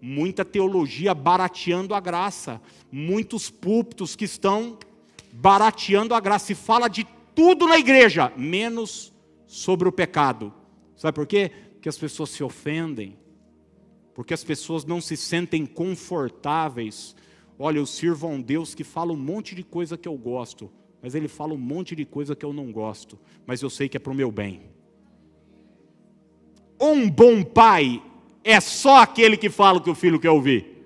[0.00, 2.60] Muita teologia barateando a graça.
[2.90, 4.78] Muitos púlpitos que estão
[5.32, 6.52] barateando a graça.
[6.52, 9.12] E fala de tudo na igreja, menos
[9.46, 10.52] sobre o pecado.
[10.96, 11.50] Sabe por quê?
[11.72, 13.20] Porque as pessoas se ofendem
[14.20, 17.16] porque as pessoas não se sentem confortáveis.
[17.58, 20.70] Olha, eu sirvo a um Deus que fala um monte de coisa que eu gosto,
[21.02, 23.96] mas ele fala um monte de coisa que eu não gosto, mas eu sei que
[23.96, 24.62] é para o meu bem.
[26.80, 28.02] Um bom pai
[28.42, 30.80] é só aquele que fala o que o filho quer ouvir.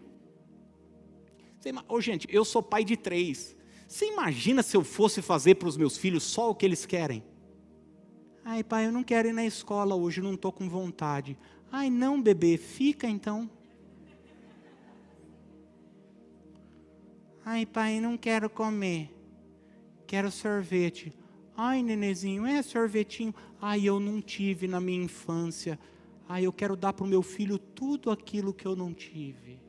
[1.88, 3.56] Ô, gente, eu sou pai de três.
[3.86, 7.22] Você imagina se eu fosse fazer para os meus filhos só o que eles querem?
[8.44, 11.38] Ai, pai, eu não quero ir na escola hoje, não estou com vontade.
[11.70, 13.48] Ai, não, bebê, fica então.
[17.44, 19.13] Ai, pai, não quero comer.
[20.06, 21.12] Quero sorvete.
[21.56, 23.34] Ai, nenezinho, é sorvetinho.
[23.60, 25.78] Ai, eu não tive na minha infância.
[26.28, 29.60] Ai, eu quero dar para o meu filho tudo aquilo que eu não tive.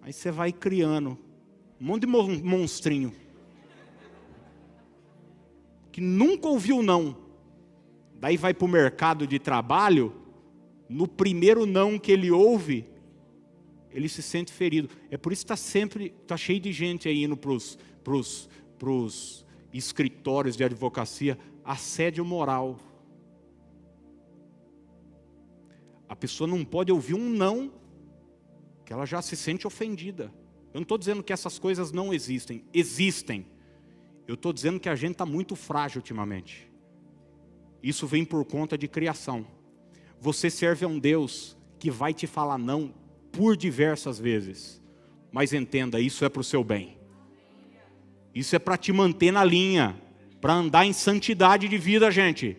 [0.00, 1.18] Aí você vai criando
[1.80, 3.12] um monte de monstrinho
[5.92, 7.22] que nunca ouviu não
[8.22, 10.14] daí vai para o mercado de trabalho,
[10.88, 12.86] no primeiro não que ele ouve,
[13.90, 14.88] ele se sente ferido.
[15.10, 17.76] É por isso que está sempre, está cheio de gente aí indo para os
[19.72, 22.78] escritórios de advocacia, assédio moral.
[26.08, 27.72] A pessoa não pode ouvir um não,
[28.84, 30.32] que ela já se sente ofendida.
[30.72, 33.46] Eu não estou dizendo que essas coisas não existem, existem.
[34.26, 36.70] Eu estou dizendo que a gente está muito frágil ultimamente.
[37.82, 39.46] Isso vem por conta de criação.
[40.20, 42.94] Você serve a um Deus que vai te falar não
[43.32, 44.80] por diversas vezes.
[45.32, 47.01] Mas entenda, isso é para o seu bem.
[48.34, 50.00] Isso é para te manter na linha,
[50.40, 52.56] para andar em santidade de vida, gente.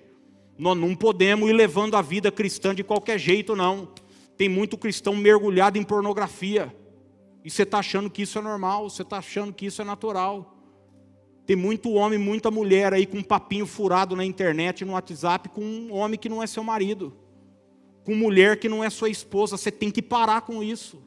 [0.58, 3.90] Nós não podemos ir levando a vida cristã de qualquer jeito, não.
[4.38, 6.74] Tem muito cristão mergulhado em pornografia.
[7.44, 10.56] E você está achando que isso é normal, você está achando que isso é natural.
[11.46, 15.62] Tem muito homem, muita mulher aí com um papinho furado na internet, no WhatsApp, com
[15.62, 17.18] um homem que não é seu marido,
[18.06, 19.58] com mulher que não é sua esposa.
[19.58, 21.04] Você tem que parar com isso.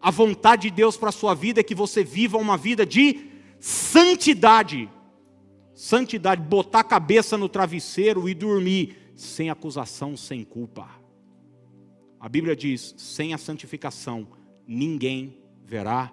[0.00, 3.29] A vontade de Deus para a sua vida é que você viva uma vida de
[3.60, 4.88] santidade.
[5.74, 10.88] Santidade, botar a cabeça no travesseiro e dormir sem acusação, sem culpa.
[12.18, 14.28] A Bíblia diz: sem a santificação,
[14.66, 16.12] ninguém verá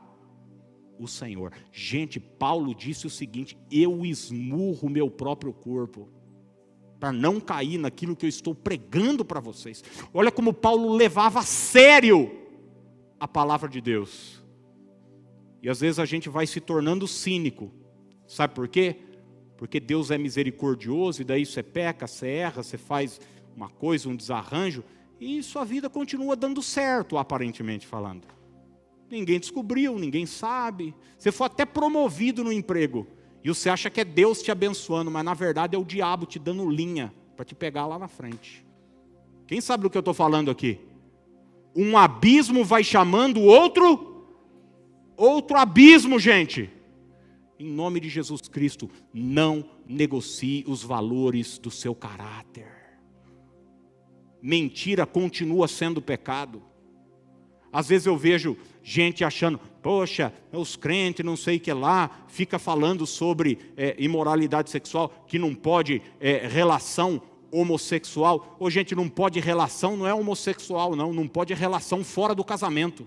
[1.00, 1.54] o Senhor.
[1.72, 6.10] Gente, Paulo disse o seguinte: eu esmurro meu próprio corpo
[7.00, 9.84] para não cair naquilo que eu estou pregando para vocês.
[10.14, 12.32] Olha como Paulo levava a sério
[13.20, 14.44] a palavra de Deus.
[15.62, 17.72] E às vezes a gente vai se tornando cínico.
[18.28, 18.96] Sabe por quê?
[19.58, 23.20] Porque Deus é misericordioso e daí você peca, você erra, você faz
[23.56, 24.84] uma coisa, um desarranjo,
[25.20, 28.28] e sua vida continua dando certo, aparentemente falando.
[29.10, 30.94] Ninguém descobriu, ninguém sabe.
[31.18, 33.08] Você foi até promovido no emprego.
[33.44, 36.38] E você acha que é Deus te abençoando, mas na verdade é o diabo te
[36.38, 38.66] dando linha para te pegar lá na frente.
[39.48, 40.80] Quem sabe do que eu estou falando aqui?
[41.76, 44.07] Um abismo vai chamando outro,
[45.18, 46.70] outro abismo, gente.
[47.60, 52.68] Em nome de Jesus Cristo, não negocie os valores do seu caráter.
[54.42, 56.62] Mentira continua sendo pecado.
[57.74, 62.58] Às vezes eu vejo gente achando, poxa, os crentes, não sei o que lá, fica
[62.58, 68.56] falando sobre é, imoralidade sexual, que não pode é, relação homossexual.
[68.60, 73.06] Ou gente, não pode relação, não é homossexual, não, não pode relação fora do casamento.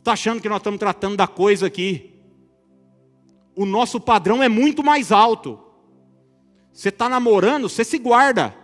[0.00, 2.14] Está achando que nós estamos tratando da coisa aqui?
[3.54, 5.60] O nosso padrão é muito mais alto.
[6.72, 8.56] Você está namorando, você se guarda.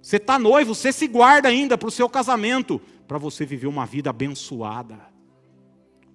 [0.00, 3.84] Você está noivo, você se guarda ainda para o seu casamento, para você viver uma
[3.84, 4.96] vida abençoada,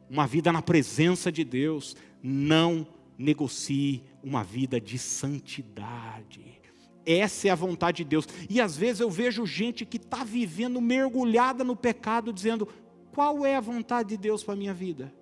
[0.09, 1.93] uma vida na presença de Deus.
[2.23, 6.61] Não negocie uma vida de santidade.
[7.05, 8.25] Essa é a vontade de Deus.
[8.49, 12.69] E às vezes eu vejo gente que está vivendo mergulhada no pecado, dizendo:
[13.13, 15.13] qual é a vontade de Deus para a minha vida?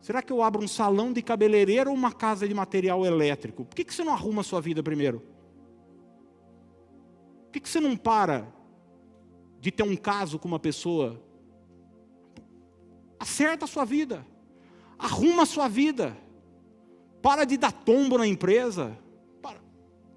[0.00, 3.64] Será que eu abro um salão de cabeleireiro ou uma casa de material elétrico?
[3.64, 5.20] Por que, que você não arruma a sua vida primeiro?
[7.44, 8.46] Por que, que você não para
[9.60, 11.20] de ter um caso com uma pessoa?
[13.18, 14.26] Acerta a sua vida,
[14.98, 16.16] arruma a sua vida,
[17.20, 18.96] para de dar tombo na empresa.
[19.42, 19.60] Para.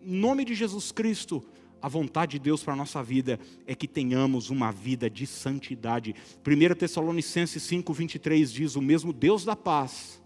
[0.01, 1.43] Em nome de Jesus Cristo,
[1.83, 6.15] a vontade de Deus para a nossa vida é que tenhamos uma vida de santidade.
[6.47, 10.23] 1 Tessalonicenses 5, 23 diz: O mesmo Deus da paz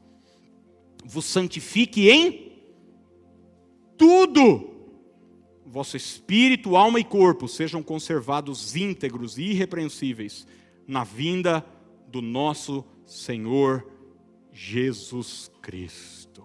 [1.03, 2.51] vos santifique em
[3.97, 4.69] tudo
[5.65, 10.45] vosso espírito, alma e corpo sejam conservados íntegros e irrepreensíveis
[10.87, 11.65] na vinda
[12.07, 13.83] do nosso Senhor
[14.53, 16.43] Jesus Cristo.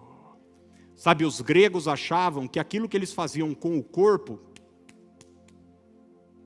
[0.95, 4.39] Sabe, os gregos achavam que aquilo que eles faziam com o corpo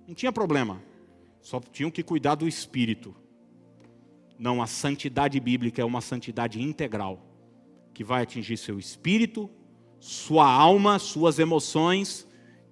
[0.07, 0.81] não tinha problema,
[1.41, 3.13] só tinham que cuidar do espírito.
[4.39, 7.21] Não, a santidade bíblica é uma santidade integral,
[7.93, 9.49] que vai atingir seu espírito,
[9.99, 12.27] sua alma, suas emoções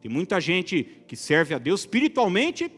[0.06, 2.72] tem muita gente que serve a Deus espiritualmente,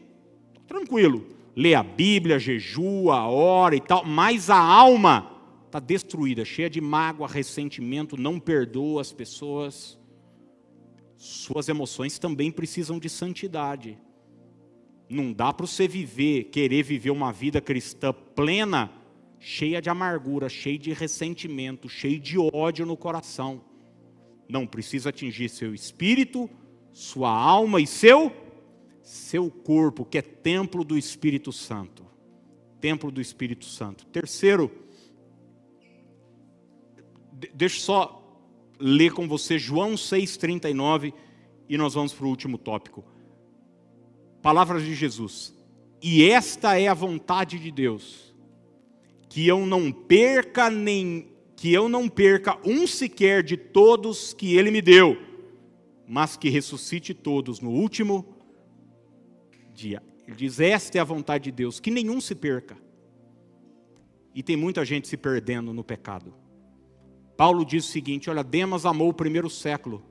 [0.66, 1.26] tranquilo.
[1.54, 5.30] Lê a Bíblia, jejua, ora e tal, mas a alma
[5.66, 9.98] está destruída, cheia de mágoa, ressentimento, não perdoa as pessoas.
[11.18, 13.98] Suas emoções também precisam de santidade.
[15.08, 18.92] Não dá para você viver, querer viver uma vida cristã plena,
[19.38, 23.62] cheia de amargura, cheia de ressentimento, cheia de ódio no coração.
[24.48, 26.48] Não precisa atingir seu espírito,
[26.92, 28.32] sua alma e seu
[29.08, 32.04] seu corpo, que é templo do Espírito Santo.
[32.78, 34.04] Templo do Espírito Santo.
[34.04, 34.70] Terceiro,
[37.54, 38.22] deixa só
[38.78, 41.14] ler com você João 6,39
[41.66, 43.02] e nós vamos para o último tópico.
[44.48, 45.54] Palavras de Jesus.
[46.02, 48.34] E esta é a vontade de Deus,
[49.28, 54.70] que eu não perca nem que eu não perca um sequer de todos que ele
[54.70, 55.28] me deu
[56.08, 58.24] mas que ressuscite todos no último
[59.74, 60.02] dia.
[60.26, 62.78] Ele diz: Esta é a vontade de Deus, que nenhum se perca.
[64.34, 66.32] E tem muita gente se perdendo no pecado.
[67.36, 70.02] Paulo diz o seguinte: Olha, Demas amou o primeiro século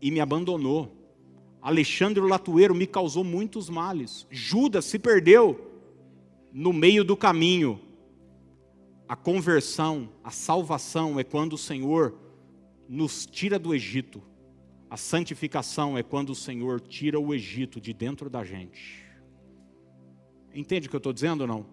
[0.00, 1.01] e me abandonou.
[1.62, 4.26] Alexandre Latueiro me causou muitos males.
[4.30, 5.70] Judas se perdeu
[6.52, 7.80] no meio do caminho.
[9.08, 12.14] A conversão, a salvação é quando o Senhor
[12.88, 14.22] nos tira do Egito
[14.92, 19.02] a santificação é quando o Senhor tira o Egito de dentro da gente.
[20.54, 21.66] Entende o que eu estou dizendo ou não?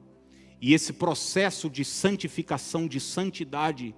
[0.61, 3.93] E esse processo de santificação, de santidade,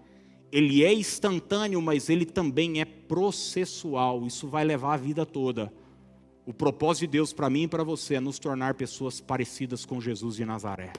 [0.52, 4.26] ele é instantâneo, mas ele também é processual.
[4.26, 5.72] Isso vai levar a vida toda.
[6.46, 10.02] O propósito de Deus para mim e para você é nos tornar pessoas parecidas com
[10.02, 10.92] Jesus de Nazaré.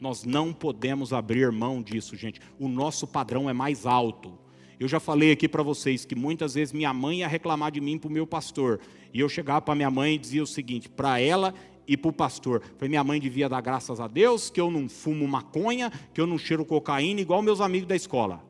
[0.00, 2.40] Nós não podemos abrir mão disso, gente.
[2.58, 4.36] O nosso padrão é mais alto.
[4.80, 7.98] Eu já falei aqui para vocês que muitas vezes minha mãe ia reclamar de mim
[7.98, 8.80] para o meu pastor.
[9.12, 11.54] E eu chegava para minha mãe e dizia o seguinte, para ela
[11.86, 12.62] e para o pastor.
[12.80, 16.38] Minha mãe devia dar graças a Deus que eu não fumo maconha, que eu não
[16.38, 18.42] cheiro cocaína, igual meus amigos da escola.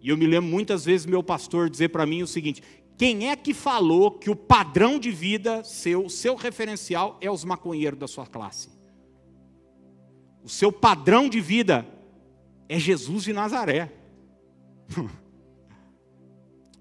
[0.00, 2.62] E eu me lembro muitas vezes meu pastor dizer para mim o seguinte:
[3.00, 7.98] quem é que falou que o padrão de vida seu, seu referencial é os maconheiros
[7.98, 8.68] da sua classe?
[10.44, 11.88] seu padrão de vida
[12.68, 13.90] é Jesus de Nazaré.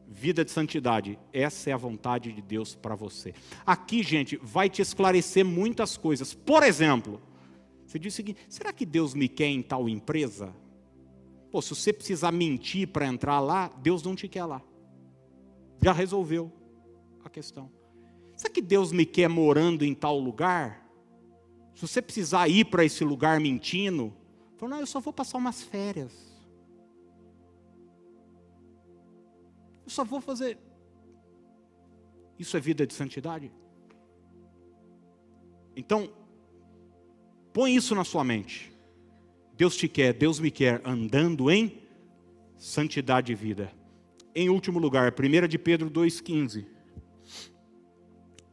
[0.09, 3.34] vida de santidade, essa é a vontade de Deus para você.
[3.65, 6.34] Aqui, gente, vai te esclarecer muitas coisas.
[6.34, 7.22] Por exemplo,
[7.86, 10.53] você diz o seguinte: será que Deus me quer em tal empresa?
[11.49, 14.61] Pô, se você precisar mentir para entrar lá, Deus não te quer lá.
[15.82, 16.51] Já resolveu
[17.23, 17.71] a questão.
[18.36, 20.86] Será que Deus me quer morando em tal lugar?
[21.75, 24.13] Se você precisar ir para esse lugar mentindo,
[24.57, 26.13] fala, não, eu só vou passar umas férias.
[29.86, 30.57] Eu só vou fazer.
[32.38, 33.51] Isso é vida de santidade?
[35.75, 36.11] Então,
[37.53, 38.71] põe isso na sua mente.
[39.55, 41.82] Deus te quer, Deus me quer andando em
[42.57, 43.78] santidade e vida.
[44.34, 46.65] Em último lugar, 1 de Pedro 2,15.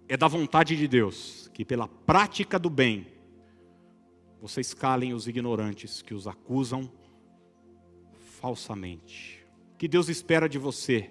[0.09, 3.07] É da vontade de Deus que, pela prática do bem,
[4.41, 6.91] vocês calem os ignorantes que os acusam
[8.41, 9.45] falsamente.
[9.74, 11.11] O que Deus espera de você?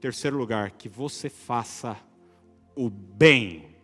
[0.00, 1.96] Terceiro lugar, que você faça
[2.74, 3.76] o bem.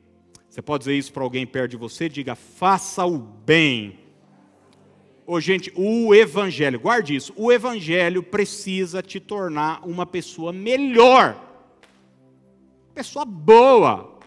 [0.49, 2.09] Você pode dizer isso para alguém perto de você?
[2.09, 4.02] Diga, faça o bem
[5.25, 11.41] Ô, gente, o Evangelho, guarde isso, o Evangelho precisa te tornar uma pessoa melhor,
[12.93, 14.19] pessoa boa.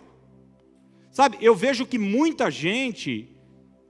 [1.12, 3.36] Sabe, eu vejo que muita gente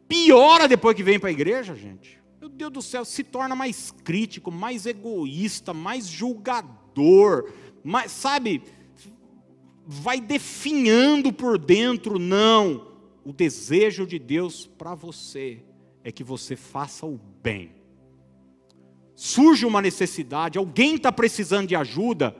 [0.07, 2.19] piora depois que vem para a igreja, gente.
[2.39, 7.51] Meu Deus do céu, se torna mais crítico, mais egoísta, mais julgador,
[7.83, 8.63] mais, sabe,
[9.85, 12.91] vai definhando por dentro, não,
[13.23, 15.64] o desejo de Deus para você
[16.05, 17.71] é que você faça o bem.
[19.15, 22.35] Surge uma necessidade, alguém está precisando de ajuda,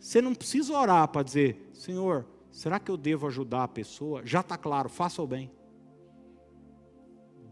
[0.00, 4.26] você não precisa orar para dizer, Senhor, será que eu devo ajudar a pessoa?
[4.26, 5.52] Já está claro, faça o bem.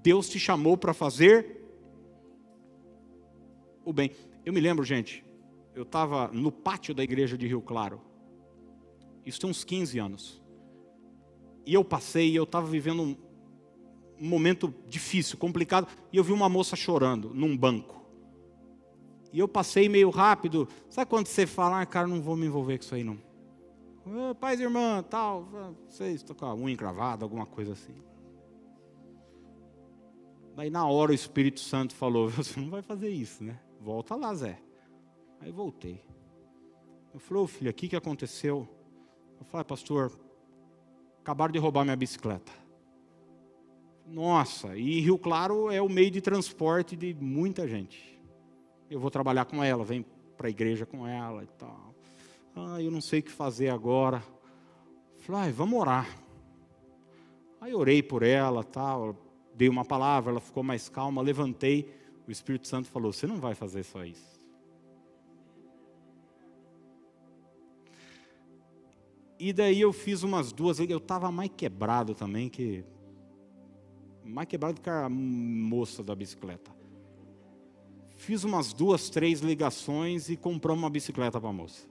[0.03, 1.63] Deus te chamou para fazer
[3.85, 4.11] o bem.
[4.45, 5.25] Eu me lembro, gente,
[5.73, 8.01] eu estava no pátio da igreja de Rio Claro,
[9.25, 10.43] isso tem uns 15 anos,
[11.65, 13.28] e eu passei, eu estava vivendo um,
[14.21, 17.99] momento difícil, complicado, e eu vi uma moça chorando num banco.
[19.33, 20.69] E eu passei meio rápido.
[20.89, 23.19] Sabe quando você fala, ah, cara, não vou me envolver com isso aí não.
[24.07, 25.47] Oh, e irmã, tal,
[25.87, 27.95] vocês estão com a unha encravada, alguma coisa assim.
[30.57, 33.61] Daí na hora o Espírito Santo falou, você não vai fazer isso, né?
[33.81, 34.59] Volta lá, Zé.
[35.41, 36.03] Aí voltei.
[37.13, 38.67] Eu falei, ô oh, filho, o que, que aconteceu?
[39.39, 40.11] Eu falei, pastor,
[41.21, 42.51] acabaram de roubar minha bicicleta.
[44.09, 48.19] Nossa, e Rio Claro é o meio de transporte de muita gente.
[48.91, 50.05] Eu vou trabalhar com ela, vem
[50.37, 51.95] para a igreja com ela e tal.
[52.57, 54.23] Ah, eu não sei o que fazer agora.
[55.19, 56.09] Falei, ah, vamos orar.
[57.61, 59.15] Aí orei por ela, tal,
[59.55, 61.93] dei uma palavra, ela ficou mais calma, levantei.
[62.27, 64.39] O Espírito Santo falou: Você não vai fazer só isso.
[69.39, 72.85] E daí eu fiz umas duas, eu estava mais quebrado também, que
[74.29, 76.71] mais quebrado que a moça da bicicleta.
[78.17, 81.89] Fiz umas duas, três ligações e compramos uma bicicleta para a moça.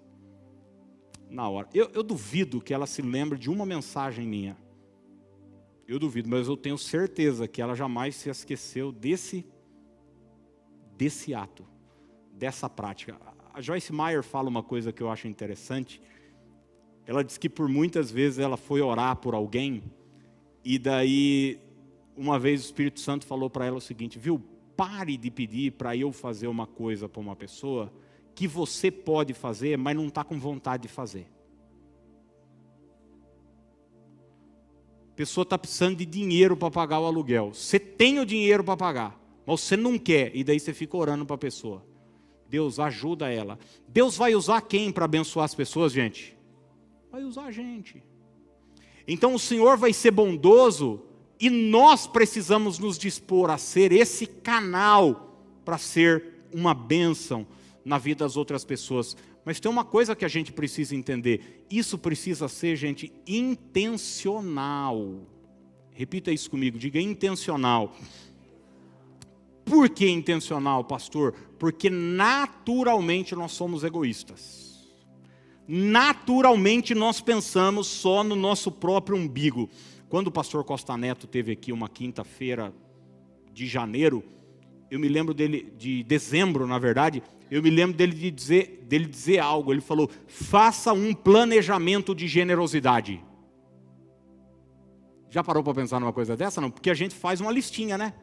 [1.29, 1.67] Na hora.
[1.73, 4.57] Eu, eu duvido que ela se lembre de uma mensagem minha.
[5.87, 9.45] Eu duvido, mas eu tenho certeza que ela jamais se esqueceu desse,
[10.97, 11.65] desse ato,
[12.31, 13.17] dessa prática.
[13.53, 16.01] A Joyce Meyer fala uma coisa que eu acho interessante.
[17.05, 19.81] Ela diz que por muitas vezes ela foi orar por alguém
[20.63, 21.66] e daí
[22.17, 24.41] uma vez o Espírito Santo falou para ela o seguinte: viu,
[24.75, 27.93] pare de pedir para eu fazer uma coisa para uma pessoa
[28.33, 31.27] que você pode fazer, mas não está com vontade de fazer.
[35.11, 37.53] A pessoa está precisando de dinheiro para pagar o aluguel.
[37.53, 41.25] Você tem o dinheiro para pagar, mas você não quer, e daí você fica orando
[41.25, 41.83] para a pessoa.
[42.47, 43.57] Deus ajuda ela.
[43.87, 46.37] Deus vai usar quem para abençoar as pessoas, gente?
[47.11, 48.03] Vai usar a gente.
[49.07, 51.06] Então o Senhor vai ser bondoso
[51.39, 56.23] e nós precisamos nos dispor a ser esse canal para ser
[56.53, 57.45] uma bênção
[57.85, 59.15] na vida das outras pessoas.
[59.45, 65.21] Mas tem uma coisa que a gente precisa entender: isso precisa ser, gente, intencional.
[65.93, 67.95] Repita isso comigo, diga intencional.
[69.63, 71.33] Por que intencional, pastor?
[71.59, 74.87] Porque naturalmente nós somos egoístas.
[75.67, 79.69] Naturalmente nós pensamos só no nosso próprio umbigo.
[80.09, 82.73] Quando o pastor Costa Neto teve aqui uma quinta-feira
[83.51, 84.23] de janeiro,
[84.89, 89.05] eu me lembro dele, de dezembro, na verdade, eu me lembro dele de dizer, dele
[89.05, 89.73] dizer algo.
[89.73, 93.23] Ele falou: faça um planejamento de generosidade.
[95.29, 96.61] Já parou para pensar numa coisa dessa?
[96.61, 98.13] Não, porque a gente faz uma listinha, né?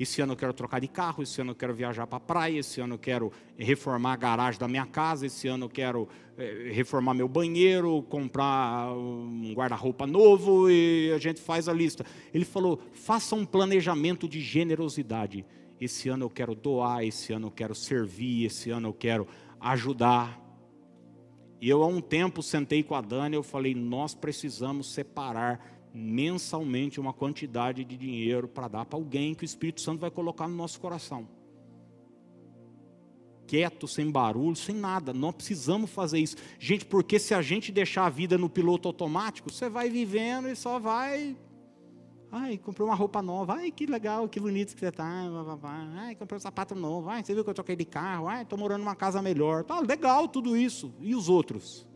[0.00, 2.58] Esse ano eu quero trocar de carro, esse ano eu quero viajar para a praia,
[2.58, 6.70] esse ano eu quero reformar a garagem da minha casa, esse ano eu quero é,
[6.72, 12.02] reformar meu banheiro, comprar um guarda-roupa novo e a gente faz a lista.
[12.32, 15.44] Ele falou: faça um planejamento de generosidade.
[15.78, 19.28] Esse ano eu quero doar, esse ano eu quero servir, esse ano eu quero
[19.60, 20.40] ajudar.
[21.60, 25.60] E eu há um tempo sentei com a Dani, eu falei: nós precisamos separar
[25.92, 30.48] mensalmente uma quantidade de dinheiro para dar para alguém que o Espírito Santo vai colocar
[30.48, 31.28] no nosso coração.
[33.46, 35.12] Quieto, sem barulho, sem nada.
[35.12, 36.36] Não precisamos fazer isso.
[36.58, 40.54] Gente, porque se a gente deixar a vida no piloto automático, você vai vivendo e
[40.54, 41.36] só vai.
[42.30, 43.54] Ai, comprei uma roupa nova.
[43.54, 45.28] Ai, que legal, que bonito que você está.
[45.96, 47.08] Ai, comprei um sapato novo.
[47.08, 48.28] Ai, você viu que eu troquei de carro.
[48.28, 49.64] Ai, estou morando numa casa melhor.
[49.64, 50.94] Tá legal tudo isso.
[51.00, 51.89] E os outros?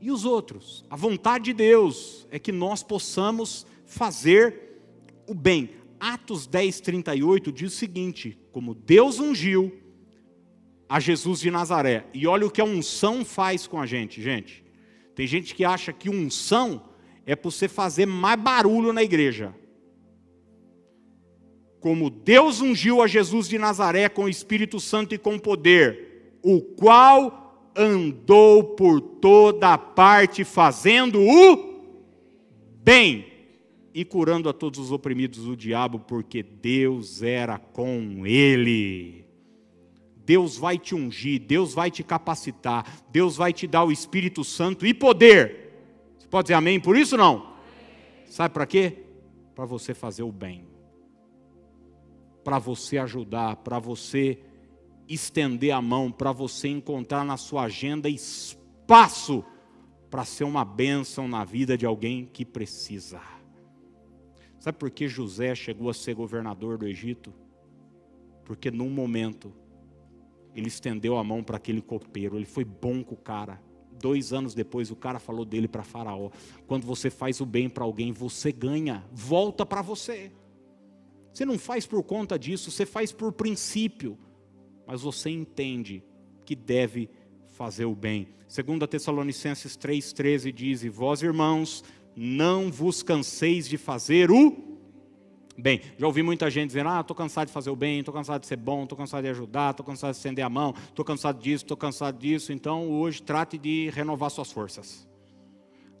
[0.00, 0.84] E os outros?
[0.88, 4.80] A vontade de Deus é que nós possamos fazer
[5.26, 5.70] o bem.
[5.98, 9.72] Atos 10, 38 diz o seguinte: como Deus ungiu
[10.88, 14.64] a Jesus de Nazaré, e olha o que a unção faz com a gente, gente.
[15.14, 16.82] Tem gente que acha que unção
[17.24, 19.54] é para você fazer mais barulho na igreja.
[21.78, 26.60] Como Deus ungiu a Jesus de Nazaré com o Espírito Santo e com poder, o
[26.60, 27.39] qual
[27.76, 31.70] andou por toda parte fazendo o
[32.82, 33.26] bem
[33.92, 39.24] e curando a todos os oprimidos do diabo, porque Deus era com ele.
[40.24, 44.86] Deus vai te ungir, Deus vai te capacitar, Deus vai te dar o Espírito Santo
[44.86, 46.14] e poder.
[46.18, 47.54] Você pode dizer amém por isso não?
[48.26, 48.98] Sabe para quê?
[49.54, 50.64] Para você fazer o bem.
[52.44, 54.38] Para você ajudar, para você
[55.14, 59.44] estender a mão para você encontrar na sua agenda espaço
[60.08, 63.20] para ser uma bênção na vida de alguém que precisa.
[64.58, 67.32] Sabe por que José chegou a ser governador do Egito?
[68.44, 69.52] Porque num momento
[70.54, 73.60] ele estendeu a mão para aquele copeiro, ele foi bom com o cara.
[74.00, 76.30] Dois anos depois, o cara falou dele para Faraó:
[76.66, 80.32] quando você faz o bem para alguém, você ganha, volta para você.
[81.32, 84.18] Você não faz por conta disso, você faz por princípio
[84.90, 86.02] mas você entende
[86.44, 87.08] que deve
[87.50, 88.26] fazer o bem.
[88.48, 91.84] Segundo a Tessalonicenses 3:13 diz: "E vós, irmãos,
[92.16, 94.80] não vos canseis de fazer o
[95.56, 95.80] bem".
[95.96, 98.48] Já ouvi muita gente dizendo: "Ah, estou cansado de fazer o bem, estou cansado de
[98.48, 101.64] ser bom, estou cansado de ajudar, estou cansado de estender a mão, estou cansado disso,
[101.64, 102.52] estou cansado disso".
[102.52, 105.08] Então, hoje trate de renovar suas forças.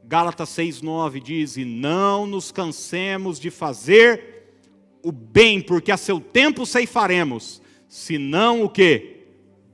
[0.02, 4.40] Gálatas 6:9 diz: "E não nos cansemos de fazer
[5.00, 7.59] o bem, porque a seu tempo ceifaremos,
[7.90, 9.26] senão o que?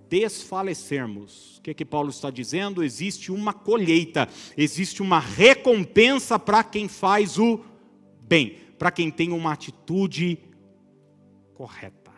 [0.09, 1.59] Desfalecermos.
[1.59, 2.83] O que, que Paulo está dizendo?
[2.83, 7.61] Existe uma colheita, existe uma recompensa para quem faz o
[8.23, 10.39] bem, para quem tem uma atitude
[11.55, 12.11] correta.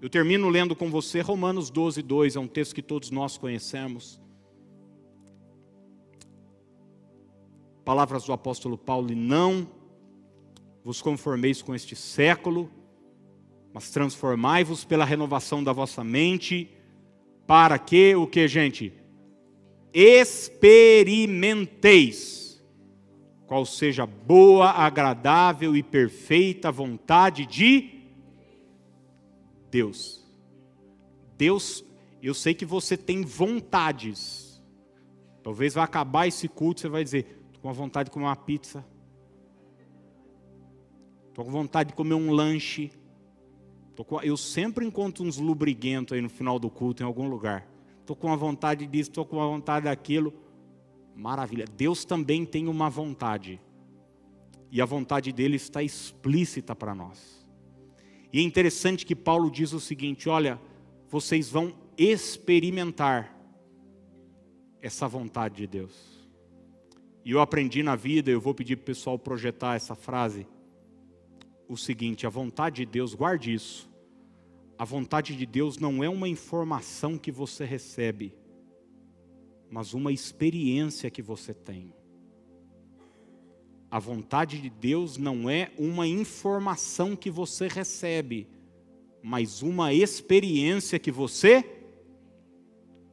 [0.00, 4.20] Eu termino lendo com você Romanos 12, 2, é um texto que todos nós conhecemos.
[7.82, 9.66] Palavras do apóstolo Paulo, e não
[10.84, 12.70] vos conformeis com este século,
[13.76, 16.70] mas transformai-vos pela renovação da vossa mente,
[17.46, 18.90] para que o que, gente?
[19.92, 22.64] Experimenteis
[23.46, 28.00] qual seja boa, agradável e perfeita vontade de
[29.70, 30.26] Deus.
[31.36, 31.84] Deus,
[32.22, 34.58] eu sei que você tem vontades.
[35.42, 38.82] Talvez vai acabar esse culto, você vai dizer: estou com vontade de comer uma pizza.
[41.28, 42.90] Estou com vontade de comer um lanche.
[44.22, 47.66] Eu sempre encontro uns lubriguentos aí no final do culto em algum lugar.
[48.00, 50.32] Estou com a vontade disso, estou com a vontade daquilo.
[51.14, 51.64] Maravilha.
[51.76, 53.60] Deus também tem uma vontade.
[54.70, 57.46] E a vontade dele está explícita para nós.
[58.32, 60.60] E é interessante que Paulo diz o seguinte: olha,
[61.08, 63.34] vocês vão experimentar
[64.82, 66.28] essa vontade de Deus.
[67.24, 70.46] E eu aprendi na vida, eu vou pedir para o pessoal projetar essa frase
[71.68, 73.88] o seguinte: a vontade de Deus, guarde isso.
[74.78, 78.34] A vontade de Deus não é uma informação que você recebe,
[79.70, 81.94] mas uma experiência que você tem.
[83.90, 88.48] A vontade de Deus não é uma informação que você recebe,
[89.22, 91.62] mas uma experiência que você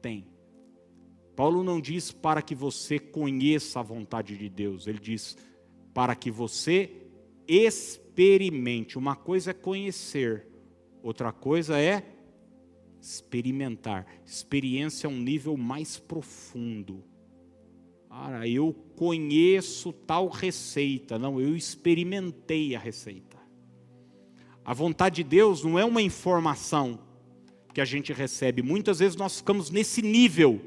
[0.02, 0.28] tem.
[1.36, 5.38] Paulo não diz para que você conheça a vontade de Deus, ele diz
[5.94, 6.92] para que você
[7.48, 8.03] experimente.
[8.96, 10.48] Uma coisa é conhecer,
[11.02, 12.04] outra coisa é
[13.02, 14.06] experimentar.
[14.26, 17.04] Experiência é um nível mais profundo.
[18.10, 21.18] Cara, eu conheço tal receita.
[21.18, 23.38] Não, eu experimentei a receita.
[24.64, 27.00] A vontade de Deus não é uma informação
[27.74, 28.62] que a gente recebe.
[28.62, 30.62] Muitas vezes nós ficamos nesse nível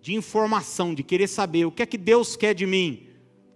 [0.00, 3.08] de informação, de querer saber o que é que Deus quer de mim.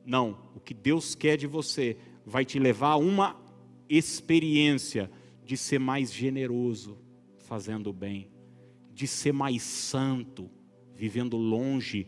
[0.05, 3.37] Não, o que Deus quer de você vai te levar a uma
[3.89, 5.11] experiência
[5.45, 6.99] de ser mais generoso,
[7.39, 8.31] fazendo o bem,
[8.93, 10.51] de ser mais santo,
[10.95, 12.07] vivendo longe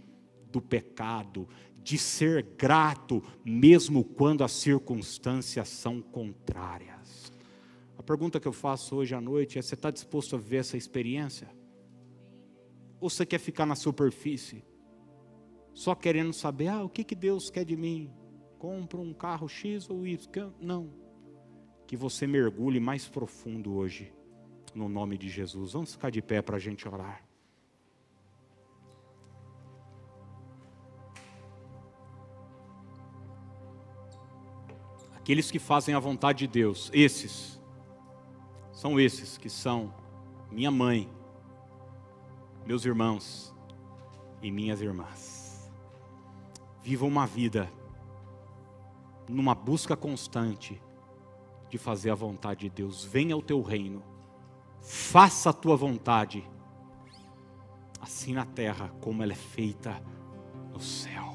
[0.51, 1.49] do pecado,
[1.83, 7.33] de ser grato, mesmo quando as circunstâncias são contrárias.
[7.99, 10.77] A pergunta que eu faço hoje à noite é: você está disposto a viver essa
[10.77, 11.49] experiência?
[13.01, 14.65] Ou você quer ficar na superfície,
[15.75, 18.11] só querendo saber, ah, o que, que Deus quer de mim?
[18.65, 20.51] Compro um carro X ou Y?
[20.59, 20.91] Não.
[21.87, 24.11] Que você mergulhe mais profundo hoje,
[24.75, 25.75] no nome de Jesus.
[25.75, 27.23] Vamos ficar de pé para a gente orar.
[35.15, 37.61] Aqueles que fazem a vontade de Deus, esses,
[38.73, 39.93] são esses que são
[40.51, 41.07] minha mãe,
[42.65, 43.55] meus irmãos
[44.41, 45.71] e minhas irmãs.
[46.83, 47.71] Viva uma vida
[49.29, 50.81] numa busca constante
[51.69, 53.05] de fazer a vontade de Deus.
[53.05, 54.03] Venha ao teu reino,
[54.81, 56.49] faça a tua vontade,
[58.01, 60.03] assim na terra como ela é feita
[60.73, 61.34] no céu.